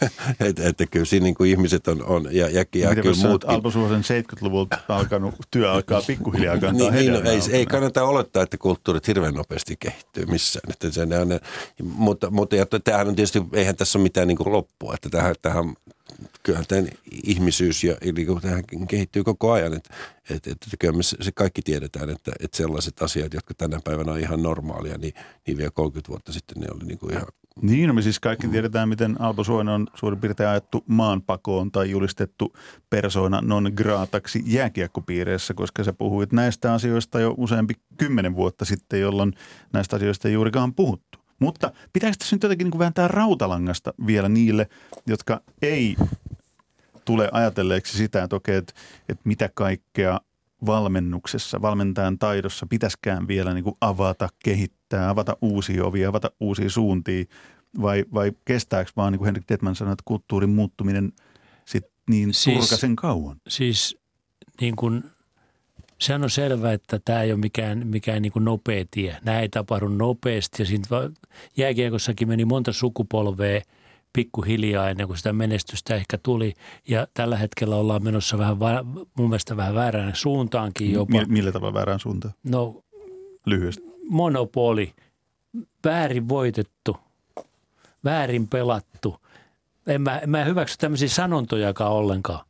[0.48, 3.50] että et, kyllä siinä niin kuin ihmiset on, on ja, ja, ja kyllä muutkin.
[3.50, 8.42] Alpo Suosen 70-luvulta alkanut työ alkaa pikkuhiljaa kantaa niin, niin, no, ei, ei kannata olettaa,
[8.42, 10.72] että kulttuurit hirveän nopeasti kehittyy missään.
[10.72, 11.40] Että se, ne
[11.82, 15.34] mutta, mutta ja tämähän on tietysti, eihän tässä ole mitään niin kuin loppua, että tähän,
[15.42, 15.74] tähän
[16.42, 16.88] kyllähän tämän
[17.24, 19.74] ihmisyys ja niin tähän kehittyy koko ajan.
[19.74, 19.94] Että,
[20.30, 24.20] että, että kyllä me se kaikki tiedetään, että, että sellaiset asiat, jotka tänä päivänä on
[24.20, 25.14] ihan normaalia, niin,
[25.46, 27.26] niin vielä 30 vuotta sitten ne oli niin kuin ihan
[27.62, 31.90] niin, no me siis kaikki tiedetään, miten Alpo Suonen on suurin piirtein ajettu maanpakoon tai
[31.90, 32.56] julistettu
[32.90, 39.32] persona non grataksi jääkiekkopiireissä, koska sä puhuit näistä asioista jo useampi kymmenen vuotta sitten, jolloin
[39.72, 41.18] näistä asioista ei juurikaan puhuttu.
[41.38, 44.68] Mutta pitääkö tässä nyt jotenkin niin vääntää rautalangasta vielä niille,
[45.06, 45.96] jotka ei
[47.04, 48.72] tule ajatelleeksi sitä, että okei, että,
[49.08, 50.20] että mitä kaikkea
[50.66, 57.24] valmennuksessa, valmentajan taidossa pitäskään vielä niin kuin avata, kehittää, avata uusia ovia, avata uusia suuntia,
[57.82, 61.12] vai, vai kestääkö vaan, niin kuin Henrik Detman sanoi, että kulttuurin muuttuminen
[61.64, 63.36] sit niin siis, turkasen kauan?
[63.48, 63.98] Siis
[64.60, 65.04] niin kuin,
[65.98, 69.16] sehän on selvää, että tämä ei ole mikään, mikään niin kuin nopea tie.
[69.22, 70.84] Nämä ei tapahdu nopeasti ja siinä
[71.56, 73.60] jääkiekossakin meni monta sukupolvea–
[74.12, 76.54] pikkuhiljaa ennen kuin sitä menestystä ehkä tuli.
[76.88, 78.56] Ja tällä hetkellä ollaan menossa vähän,
[79.14, 81.26] mun mielestä vähän väärään suuntaankin jopa.
[81.28, 82.34] Millä tavalla väärään suuntaan?
[82.44, 82.84] No,
[83.46, 83.89] lyhyesti.
[84.10, 84.94] Monopoli,
[85.84, 86.96] väärin voitettu,
[88.04, 89.16] väärin pelattu.
[89.86, 92.44] En mä, en mä hyväksy tämmöisiä sanontojakaan ollenkaan.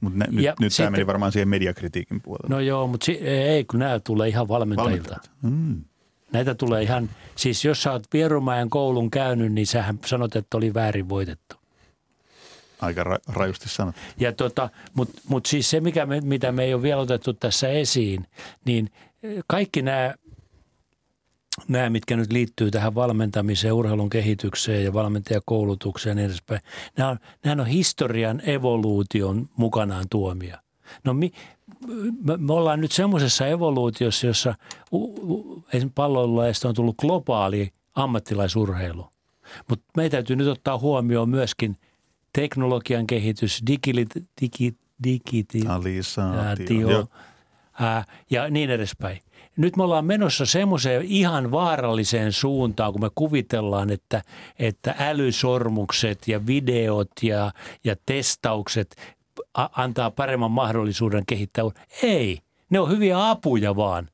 [0.00, 2.48] Mutta nyt, nyt tämä meni varmaan siihen mediakritiikin puolelle.
[2.48, 5.16] No joo, mutta si- ei, kun nämä tulee ihan valmentajilta.
[5.42, 5.84] Mm.
[6.32, 10.74] Näitä tulee ihan, siis jos sä oot Vierumäen koulun käynyt, niin sähän sanot, että oli
[10.74, 11.56] väärin voitettu.
[12.80, 13.94] Aika ra- rajusti sanot.
[14.18, 17.68] Ja tota, Mutta mut siis se, mikä me, mitä me ei ole vielä otettu tässä
[17.68, 18.26] esiin,
[18.64, 18.90] niin
[19.46, 20.14] kaikki nämä
[21.68, 26.60] nämä, mitkä nyt liittyy tähän valmentamiseen, urheilun kehitykseen ja valmentajakoulutukseen ja niin edespäin,
[26.96, 30.58] nämä on, nämä on historian evoluution mukanaan tuomia.
[31.04, 31.32] No mi,
[32.24, 34.54] me, me ollaan nyt semmoisessa evoluutiossa, jossa
[35.94, 39.06] palloilusta on tullut globaali ammattilaisurheilu.
[39.68, 41.76] Mutta meidän täytyy nyt ottaa huomioon myöskin
[42.32, 44.06] teknologian kehitys, digili,
[44.40, 47.08] digi, digitalisaatio
[48.30, 49.20] ja niin edespäin.
[49.56, 54.22] Nyt me ollaan menossa semmoiseen ihan vaaralliseen suuntaan, kun me kuvitellaan, että,
[54.58, 57.52] että älysormukset ja videot ja,
[57.84, 59.16] ja testaukset
[59.54, 61.64] antaa paremman mahdollisuuden kehittää.
[62.02, 62.38] Ei,
[62.70, 64.08] ne on hyviä apuja vaan.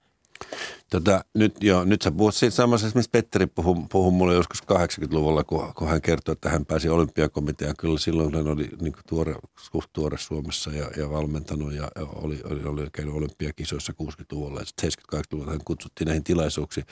[0.90, 5.44] Tota, nyt, joo, nyt sä puhut siitä samassa, mistä Petteri puhui, puhui mulle joskus 80-luvulla,
[5.44, 7.74] kun, kun hän kertoi, että hän pääsi olympiakomiteaan.
[7.78, 12.62] Kyllä silloin hän oli niin tuore, suht tuore Suomessa ja, ja valmentanut ja oli, oli,
[12.64, 16.86] oli käynyt olympiakisoissa 60-luvulla ja 70-80-luvulla hän kutsuttiin näihin tilaisuuksiin.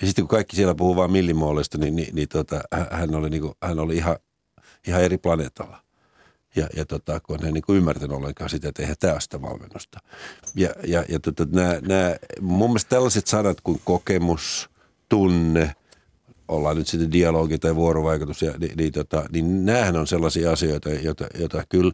[0.00, 2.60] Ja sitten kun kaikki siellä puhuu vain millimoolista, niin, niin, niin tota,
[2.90, 4.16] hän, oli, niin kuin, hän oli ihan,
[4.86, 5.89] ihan eri planeetalla
[6.56, 9.42] ja, ja tota, kun hän niin kuin ymmärtänyt ollenkaan sitä, että eihän tämä ole sitä
[9.42, 9.98] valmennusta.
[10.54, 14.70] Ja, ja, ja tota, nämä, nämä, mun mielestä tällaiset sanat kuin kokemus,
[15.08, 15.74] tunne,
[16.48, 20.90] ollaan nyt sitten dialogi tai vuorovaikutus, ja, niin, niin, tota, niin näähän on sellaisia asioita,
[20.90, 21.92] joita, joita kyllä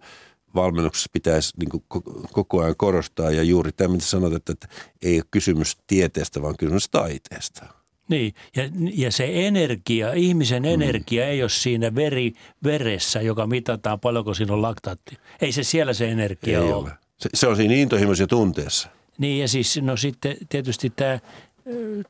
[0.54, 1.84] valmennuksessa pitäisi niin kuin
[2.32, 3.30] koko ajan korostaa.
[3.30, 4.68] Ja juuri tämä, mitä sanot, että, että
[5.02, 7.66] ei ole kysymys tieteestä, vaan kysymys taiteesta.
[8.08, 8.62] Niin, ja,
[8.94, 10.68] ja se energia, ihmisen mm.
[10.68, 11.30] energia mm.
[11.30, 12.32] ei ole siinä veri,
[12.64, 15.18] veressä, joka mitataan paljonko siinä on laktaatti.
[15.40, 16.74] Ei se siellä se energia ei ole.
[16.74, 16.90] ole.
[17.18, 18.88] Se, se on siinä intohimossa ja tunteessa.
[19.18, 21.18] Niin ja siis no sitten tietysti tämä,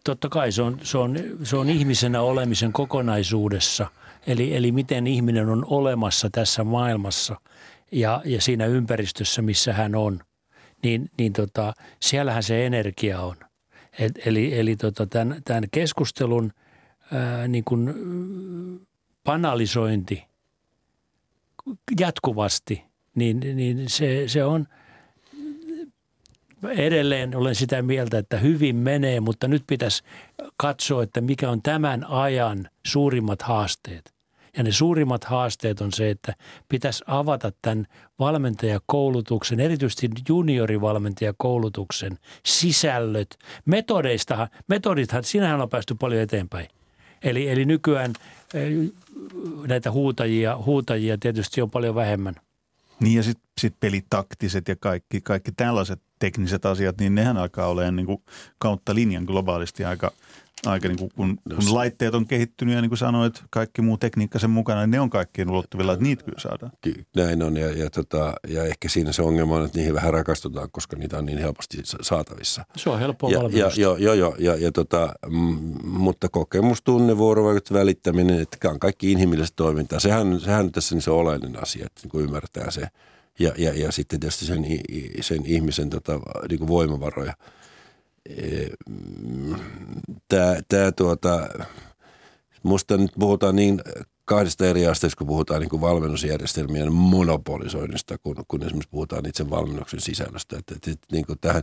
[0.04, 3.87] totta kai se on, se on, se on ihmisenä olemisen kokonaisuudessa.
[4.26, 7.40] Eli, eli miten ihminen on olemassa tässä maailmassa
[7.92, 10.20] ja, ja siinä ympäristössä, missä hän on.
[10.82, 13.37] Niin, niin tota, siellähän se energia on.
[13.98, 16.52] Et, eli eli tota, tämän, tämän keskustelun
[17.12, 17.94] ää, niin kuin
[19.24, 20.24] banalisointi
[22.00, 24.66] jatkuvasti, niin, niin se, se on
[26.68, 30.02] edelleen olen sitä mieltä, että hyvin menee, mutta nyt pitäisi
[30.56, 34.15] katsoa, että mikä on tämän ajan suurimmat haasteet.
[34.57, 36.35] Ja ne suurimmat haasteet on se, että
[36.69, 37.87] pitäisi avata tämän
[38.19, 43.38] valmentajakoulutuksen, erityisesti juniorivalmentajakoulutuksen sisällöt.
[43.64, 46.69] Metodeistahan, metodithan, sinähän on päästy paljon eteenpäin.
[47.23, 48.12] Eli, eli nykyään
[48.55, 48.73] eh,
[49.69, 52.35] näitä huutajia, huutajia tietysti on paljon vähemmän.
[53.01, 57.97] Niin ja sitten sit pelitaktiset ja kaikki, kaikki tällaiset tekniset asiat, niin nehän alkaa olemaan
[57.97, 58.23] niin kuin
[58.59, 60.12] kautta linjan globaalisti aika–
[60.66, 64.38] aika niin kuin, kun, kun laitteet on kehittynyt ja niin kuin sanoit, kaikki muu tekniikka
[64.38, 66.73] sen mukana, niin ne on kaikkien ulottuvilla, että niitä kyllä saadaan.
[67.16, 70.71] Näin on ja, ja, tota, ja ehkä siinä se ongelma on, että niihin vähän rakastutaan,
[70.71, 72.64] koska niitä on niin helposti saatavissa.
[72.77, 77.19] Se on helppoa ja, ja, jo, jo, jo, ja, ja tota, m, mutta kokemus, tunne,
[77.19, 80.01] vuorovaikut, välittäminen, että on kaikki inhimillistä toimintaa.
[80.01, 82.88] Sehän, sehän on tässä niin se oleellinen asia, että niin kuin ymmärtää se.
[83.38, 84.66] Ja, ja, ja sitten tietysti sen,
[85.21, 87.35] sen ihmisen tota, niin kuin voimavaroja–
[90.29, 91.49] tämä, tämä tuota,
[92.62, 93.81] musta nyt puhutaan niin
[94.25, 100.01] kahdesta eri asteesta, kun puhutaan niin kuin valmennusjärjestelmien monopolisoinnista, kun, kun esimerkiksi puhutaan itse valmennuksen
[100.01, 100.59] sisällöstä.
[100.59, 101.62] Että, että, niin kuin tähän,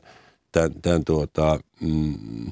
[0.52, 2.52] tämän, tämän tuota, mm,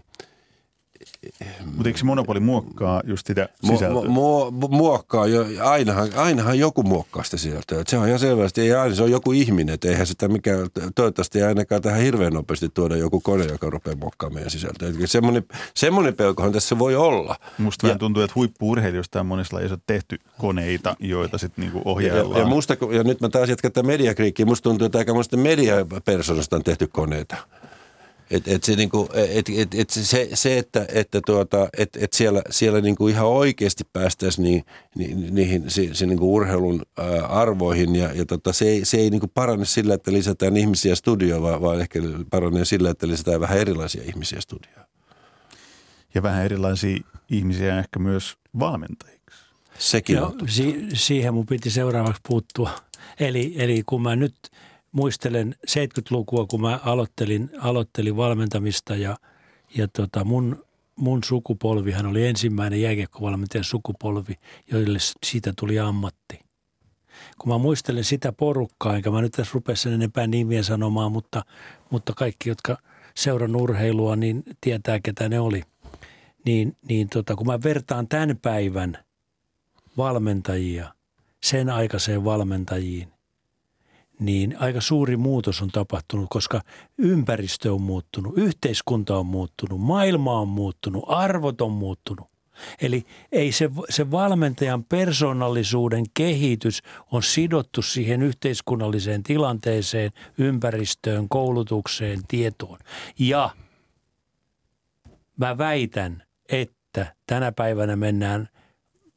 [1.66, 4.10] mutta eikö se monopoli muokkaa just sitä sisältöä?
[4.10, 7.82] Mu, mu, muokkaa, jo, ainahan, ainahan joku muokkaa sitä sisältöä.
[7.82, 10.68] Et se on ihan selvästi, ei aina se on joku ihminen, että eihän sitä mikään,
[10.96, 14.90] toivottavasti ei ainakaan tähän hirveän nopeasti tuoda joku kone, joka rupeaa muokkaamaan meidän sisältöä.
[14.90, 17.36] Et semmoinen, semmoinen pelkohan tässä voi olla.
[17.58, 22.40] Musta vähän tuntuu, että huippuurheilijoista on monissa lajeissa tehty koneita, joita sitten niinku ohjaillaan.
[22.40, 25.38] Ja, ja, musta, ja nyt mä taas jatkan tätä mediakriikkiä, musta tuntuu, että aika monesta
[25.38, 27.36] mediapersonasta on tehty koneita.
[28.32, 32.42] Et, et se, niinku, et, et, et se, se, että, että tuota, et, et siellä,
[32.50, 34.64] siellä niinku ihan oikeasti päästäisiin ni,
[34.96, 39.10] ni, niihin se, se niinku urheilun ää, arvoihin ja, ja tota, se ei, se ei
[39.10, 43.58] niinku parane sillä, että lisätään ihmisiä studioon, vaan, vaan ehkä paranee sillä, että lisätään vähän
[43.58, 44.86] erilaisia ihmisiä studioon.
[46.14, 46.98] Ja vähän erilaisia
[47.30, 49.22] ihmisiä ehkä myös valmentajiksi.
[49.80, 50.50] Sekin Joo, on.
[50.50, 52.72] Si- siihen mun piti seuraavaksi puuttua.
[53.20, 54.36] Eli, eli kun mä nyt–
[54.92, 59.18] muistelen 70-lukua, kun mä aloittelin, aloittelin valmentamista ja,
[59.76, 64.34] ja tota mun, mun sukupolvihan oli ensimmäinen jääkiekkovalmentajan sukupolvi,
[64.72, 66.40] joille siitä tuli ammatti.
[67.38, 71.46] Kun mä muistelen sitä porukkaa, enkä mä nyt tässä rupea sen enempää nimiä sanomaan, mutta,
[71.90, 72.78] mutta kaikki, jotka
[73.16, 75.64] seuran urheilua, niin tietää, ketä ne oli.
[76.46, 78.98] Niin, niin tota, kun mä vertaan tämän päivän
[79.98, 80.94] valmentajia
[81.44, 83.12] sen aikaiseen valmentajiin,
[84.22, 86.62] niin aika suuri muutos on tapahtunut, koska
[86.98, 92.32] ympäristö on muuttunut, yhteiskunta on muuttunut, maailma on muuttunut, arvot on muuttunut.
[92.82, 96.82] Eli ei se, se valmentajan persoonallisuuden kehitys
[97.12, 102.80] on sidottu siihen yhteiskunnalliseen tilanteeseen, ympäristöön, koulutukseen, tietoon.
[103.20, 103.50] Ja
[105.38, 108.50] mä väitän, että tänä päivänä mennään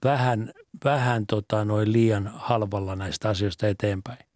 [0.05, 0.53] vähän,
[0.85, 4.34] vähän tota noin liian halvalla näistä asioista eteenpäin.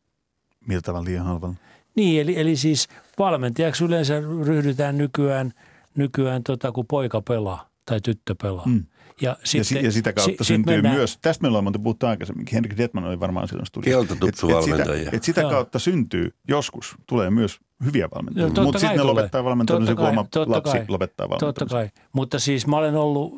[0.69, 1.55] Miltä tavalla liian halvalla?
[1.95, 5.53] Niin, eli, eli siis valmentajaksi yleensä ryhdytään nykyään,
[5.97, 8.67] nykyään tota, kun poika pelaa tai tyttö pelaa.
[8.67, 8.85] Mm.
[9.21, 12.07] Ja, sitten, ja, ja sitä kautta si, syntyy mennään, myös, tästä meillä on monta puhuttu
[12.07, 14.07] aikaisemmin, Henrik Detman oli varmaan silloin studiossa.
[14.07, 15.09] Kieltotupsuvalmentajia.
[15.09, 19.05] Et, et, sitä, et sitä kautta syntyy joskus, tulee myös hyviä valmentajia, mutta sitten ne
[19.05, 21.55] lopettaa valmentamisen, kun oma lapsi kai, lopettaa valmentamisen.
[21.55, 23.35] Totta kai, mutta siis mä olen ollut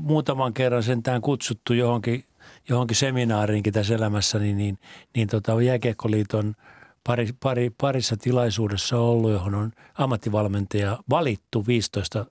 [0.00, 2.24] muutaman kerran sentään kutsuttu johonkin–
[2.68, 4.78] johonkin seminaariinkin tässä elämässäni, niin, niin,
[5.16, 6.54] niin tota, Jääkiekkoliiton
[7.04, 12.26] pari, pari, parissa tilaisuudessa ollut, johon on ammattivalmentaja valittu 15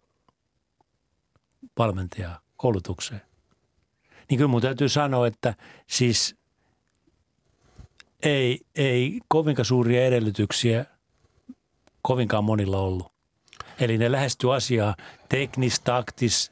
[1.78, 3.22] valmentajaa koulutukseen.
[4.30, 5.56] Niin kyllä mun täytyy sanoa, että
[5.88, 6.36] siis
[8.24, 10.86] ei, ei kovinkaan suuria edellytyksiä
[12.02, 13.12] kovinkaan monilla ollut.
[13.80, 14.96] Eli ne lähestyy asiaa
[15.30, 16.52] teknis, taktis,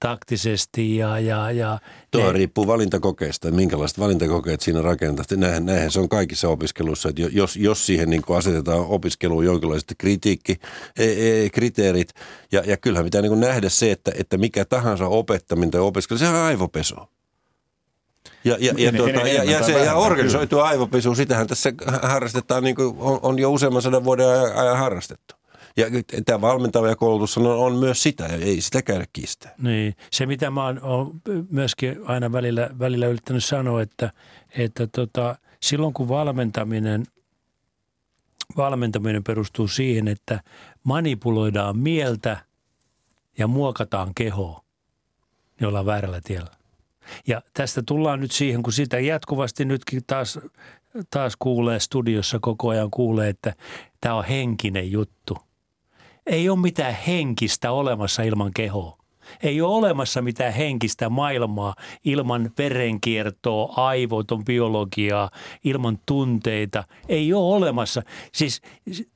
[0.00, 1.18] taktisesti ja...
[1.18, 1.78] ja, ja
[2.10, 2.32] Tuo ne...
[2.32, 5.24] riippuu valintakokeesta, minkälaiset valintakokeet siinä rakentaa.
[5.36, 10.56] Näinhän, näinhän se on kaikissa opiskeluissa, että jos, jos siihen niin asetetaan opiskeluun jonkinlaiset kritiikki,
[10.98, 12.08] e, e, kriteerit,
[12.52, 16.28] ja, ja kyllähän pitää niin nähdä se, että, että mikä tahansa opettaminen tai opiskelu, se
[16.28, 16.94] on aivopesu.
[18.44, 22.96] Ja, ja, ja, tuota, ja, ja, se, ja organisoitu aivopesu, sitähän tässä harrastetaan, niin kuin
[22.98, 25.39] on, on jo useamman sadan vuoden ajan harrastettu.
[25.76, 25.86] Ja
[26.24, 29.54] tämä valmentava koulutus on, on myös sitä, ja ei sitä käydä kiistää.
[29.58, 34.12] Niin, se mitä mä oon, myöskin aina välillä, välillä yrittänyt sanoa, että,
[34.58, 37.06] että tota, silloin kun valmentaminen,
[38.56, 40.40] valmentaminen perustuu siihen, että
[40.84, 42.44] manipuloidaan mieltä
[43.38, 44.64] ja muokataan kehoa,
[45.60, 46.50] niin ollaan väärällä tiellä.
[47.26, 50.38] Ja tästä tullaan nyt siihen, kun sitä jatkuvasti nytkin taas,
[51.10, 53.54] taas kuulee studiossa koko ajan kuulee, että
[54.00, 55.36] tämä on henkinen juttu–
[56.26, 59.00] ei ole mitään henkistä olemassa ilman kehoa.
[59.42, 65.30] Ei ole olemassa mitään henkistä maailmaa ilman verenkiertoa, aivoton biologiaa,
[65.64, 66.84] ilman tunteita.
[67.08, 68.02] Ei ole olemassa.
[68.32, 68.62] Siis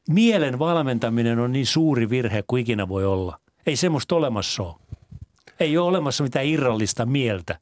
[0.09, 3.39] mielen valmentaminen on niin suuri virhe kuin ikinä voi olla.
[3.67, 4.75] Ei semmoista olemassa ole.
[5.61, 7.59] Ei ole olemassa mitään irrallista mieltä.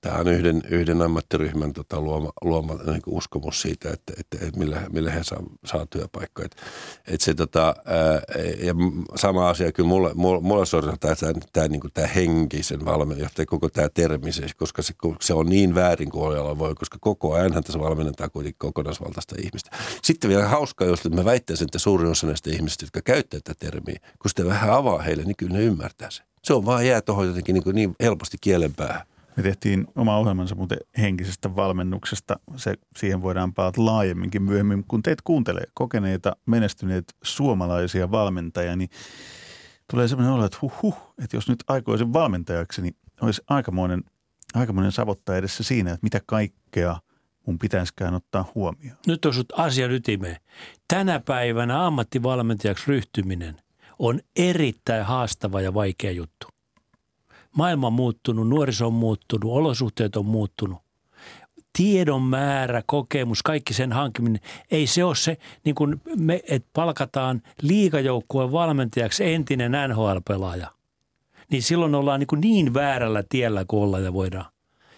[0.00, 4.82] Tämä on yhden, yhden ammattiryhmän tota, luoma, luoma niin uskomus siitä, että, että, että millä,
[4.90, 6.46] millä he saa, saa työpaikkoja.
[6.46, 6.62] Että,
[7.06, 8.22] että se, tota, ää,
[8.58, 8.74] ja
[9.16, 13.68] sama asia kyllä mulle, mulle, mulle sortaa tämä, tämä, niin kuin tämä henkisen valmentaja, koko
[13.68, 17.80] tämä termi, koska se, se on niin väärin kuin olla voi, koska koko ajanhan tässä
[17.80, 19.70] valmennetaan kuitenkin kokonaisvaltaista ihmistä.
[20.02, 23.98] Sitten vielä hauskaa, jos mä väittäisin, että suurin osa näistä ihmistä, jotka käyttävät tätä termiä,
[24.18, 26.22] kun sitä vähän avaa heille, niin kyllä ne ymmärtää se.
[26.42, 29.06] Se on vaan jää tuohon jotenkin niin, niin helposti kielen päähän.
[29.36, 32.40] Me tehtiin oma ohjelmansa muuten henkisestä valmennuksesta.
[32.56, 34.84] Se, siihen voidaan palata laajemminkin myöhemmin.
[34.88, 38.90] Kun teet kuuntelee kokeneita, menestyneitä suomalaisia valmentajia, niin
[39.90, 44.04] tulee sellainen olo, että huh, huh että jos nyt aikoisin valmentajaksi, niin olisi aikamoinen,
[44.54, 46.96] aikamoinen savottaa edessä siinä, että mitä kaikkea
[47.46, 48.98] mun pitäisikään ottaa huomioon.
[49.06, 50.36] Nyt on sut asian ytimeen.
[50.88, 53.56] Tänä päivänä ammattivalmentajaksi ryhtyminen
[53.98, 56.46] on erittäin haastava ja vaikea juttu
[57.56, 60.78] maailma on muuttunut, nuoriso on muuttunut, olosuhteet on muuttunut.
[61.78, 64.40] Tiedon määrä, kokemus, kaikki sen hankkiminen,
[64.70, 70.68] ei se ole se, niin kuin me, että palkataan liikajoukkueen valmentajaksi entinen NHL-pelaaja.
[71.50, 74.46] Niin silloin ollaan niin, kuin niin väärällä tiellä kuin olla ja voidaan.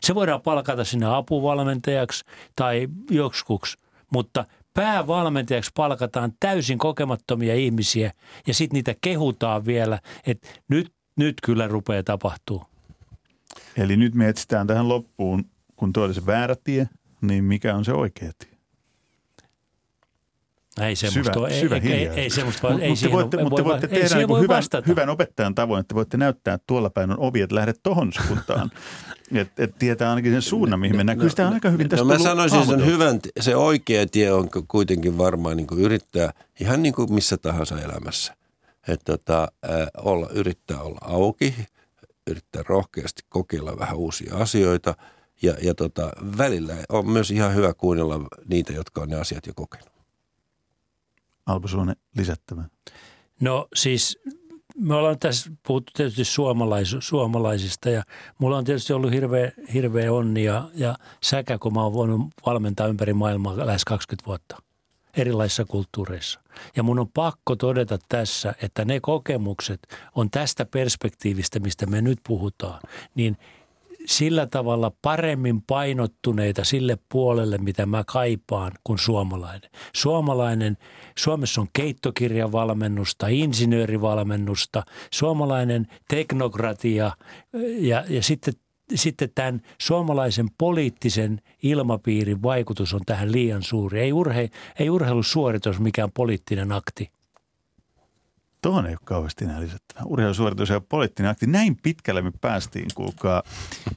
[0.00, 2.24] Se voidaan palkata sinne apuvalmentajaksi
[2.56, 3.78] tai joksikuksi,
[4.12, 4.44] mutta
[4.74, 8.12] päävalmentajaksi palkataan täysin kokemattomia ihmisiä
[8.46, 12.62] ja sitten niitä kehutaan vielä, että nyt nyt kyllä rupeaa tapahtuu.
[13.76, 15.44] Eli nyt me etsitään tähän loppuun,
[15.76, 16.88] kun tuo oli se väärä tie,
[17.20, 18.52] niin mikä on se oikea tie?
[20.80, 23.64] Ei semmoista syvä, ei, syvä ei, ei, ei semmoista vaan, ei te voitte, mutta te
[23.64, 27.10] voitte tehdä ei niin hyvän, hyvän opettajan tavoin, että te voitte näyttää, että tuolla päin
[27.10, 28.70] on ovi, että lähdet tohon suuntaan.
[29.34, 31.18] että et tietää ainakin sen suunnan, mihin mennään.
[31.18, 34.48] Kyllä sitä on aika hyvin tästä no, mä sanoisin, sen hyvän, se oikea tie on
[34.68, 38.34] kuitenkin varmaan niin yrittää ihan niin kuin missä tahansa elämässä
[38.88, 39.48] että tota,
[39.98, 41.54] olla, yrittää olla auki,
[42.26, 44.94] yrittää rohkeasti kokeilla vähän uusia asioita
[45.42, 49.52] ja, ja tota, välillä on myös ihan hyvä kuunnella niitä, jotka on ne asiat jo
[49.56, 49.92] kokenut.
[51.46, 52.64] Alpo Suone lisättävä.
[53.40, 54.18] No siis
[54.76, 58.02] me ollaan tässä puhuttu tietysti suomalais, suomalaisista ja
[58.38, 62.86] mulla on tietysti ollut hirveä, hirveä onni ja, ja säkä, kun mä oon voinut valmentaa
[62.86, 64.56] ympäri maailmaa lähes 20 vuotta–
[65.16, 66.40] erilaisissa kulttuureissa.
[66.76, 69.80] Ja mun on pakko todeta tässä, että ne kokemukset
[70.14, 72.80] on tästä perspektiivistä, mistä me nyt puhutaan,
[73.14, 73.36] niin
[74.06, 79.70] sillä tavalla paremmin painottuneita sille puolelle, mitä mä kaipaan, kuin suomalainen.
[79.94, 80.76] Suomalainen,
[81.18, 87.12] Suomessa on keittokirjavalmennusta, insinöörivalmennusta, suomalainen teknokratia
[87.78, 88.54] ja, ja sitten
[88.94, 94.00] sitten tämän suomalaisen poliittisen ilmapiirin vaikutus on tähän liian suuri.
[94.00, 97.10] Ei, urhe, ei urheilusuoritus mikään poliittinen akti.
[98.62, 100.04] Tuohon ei ole kauheasti enää lisättävää.
[100.04, 101.46] Urheilusuoritus ja poliittinen akti.
[101.46, 103.42] Näin pitkälle me päästiin, kuulkaa,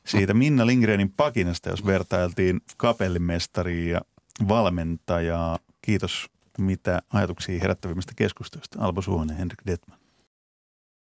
[0.05, 4.01] siitä Minna Lindgrenin pakinasta, jos vertailtiin kapellimestariin ja
[4.47, 5.59] valmentajaa.
[5.81, 6.25] Kiitos
[6.57, 8.79] mitä ajatuksia herättävimmistä keskustelusta.
[8.81, 10.04] Alpo Suhonen, Henrik Detman.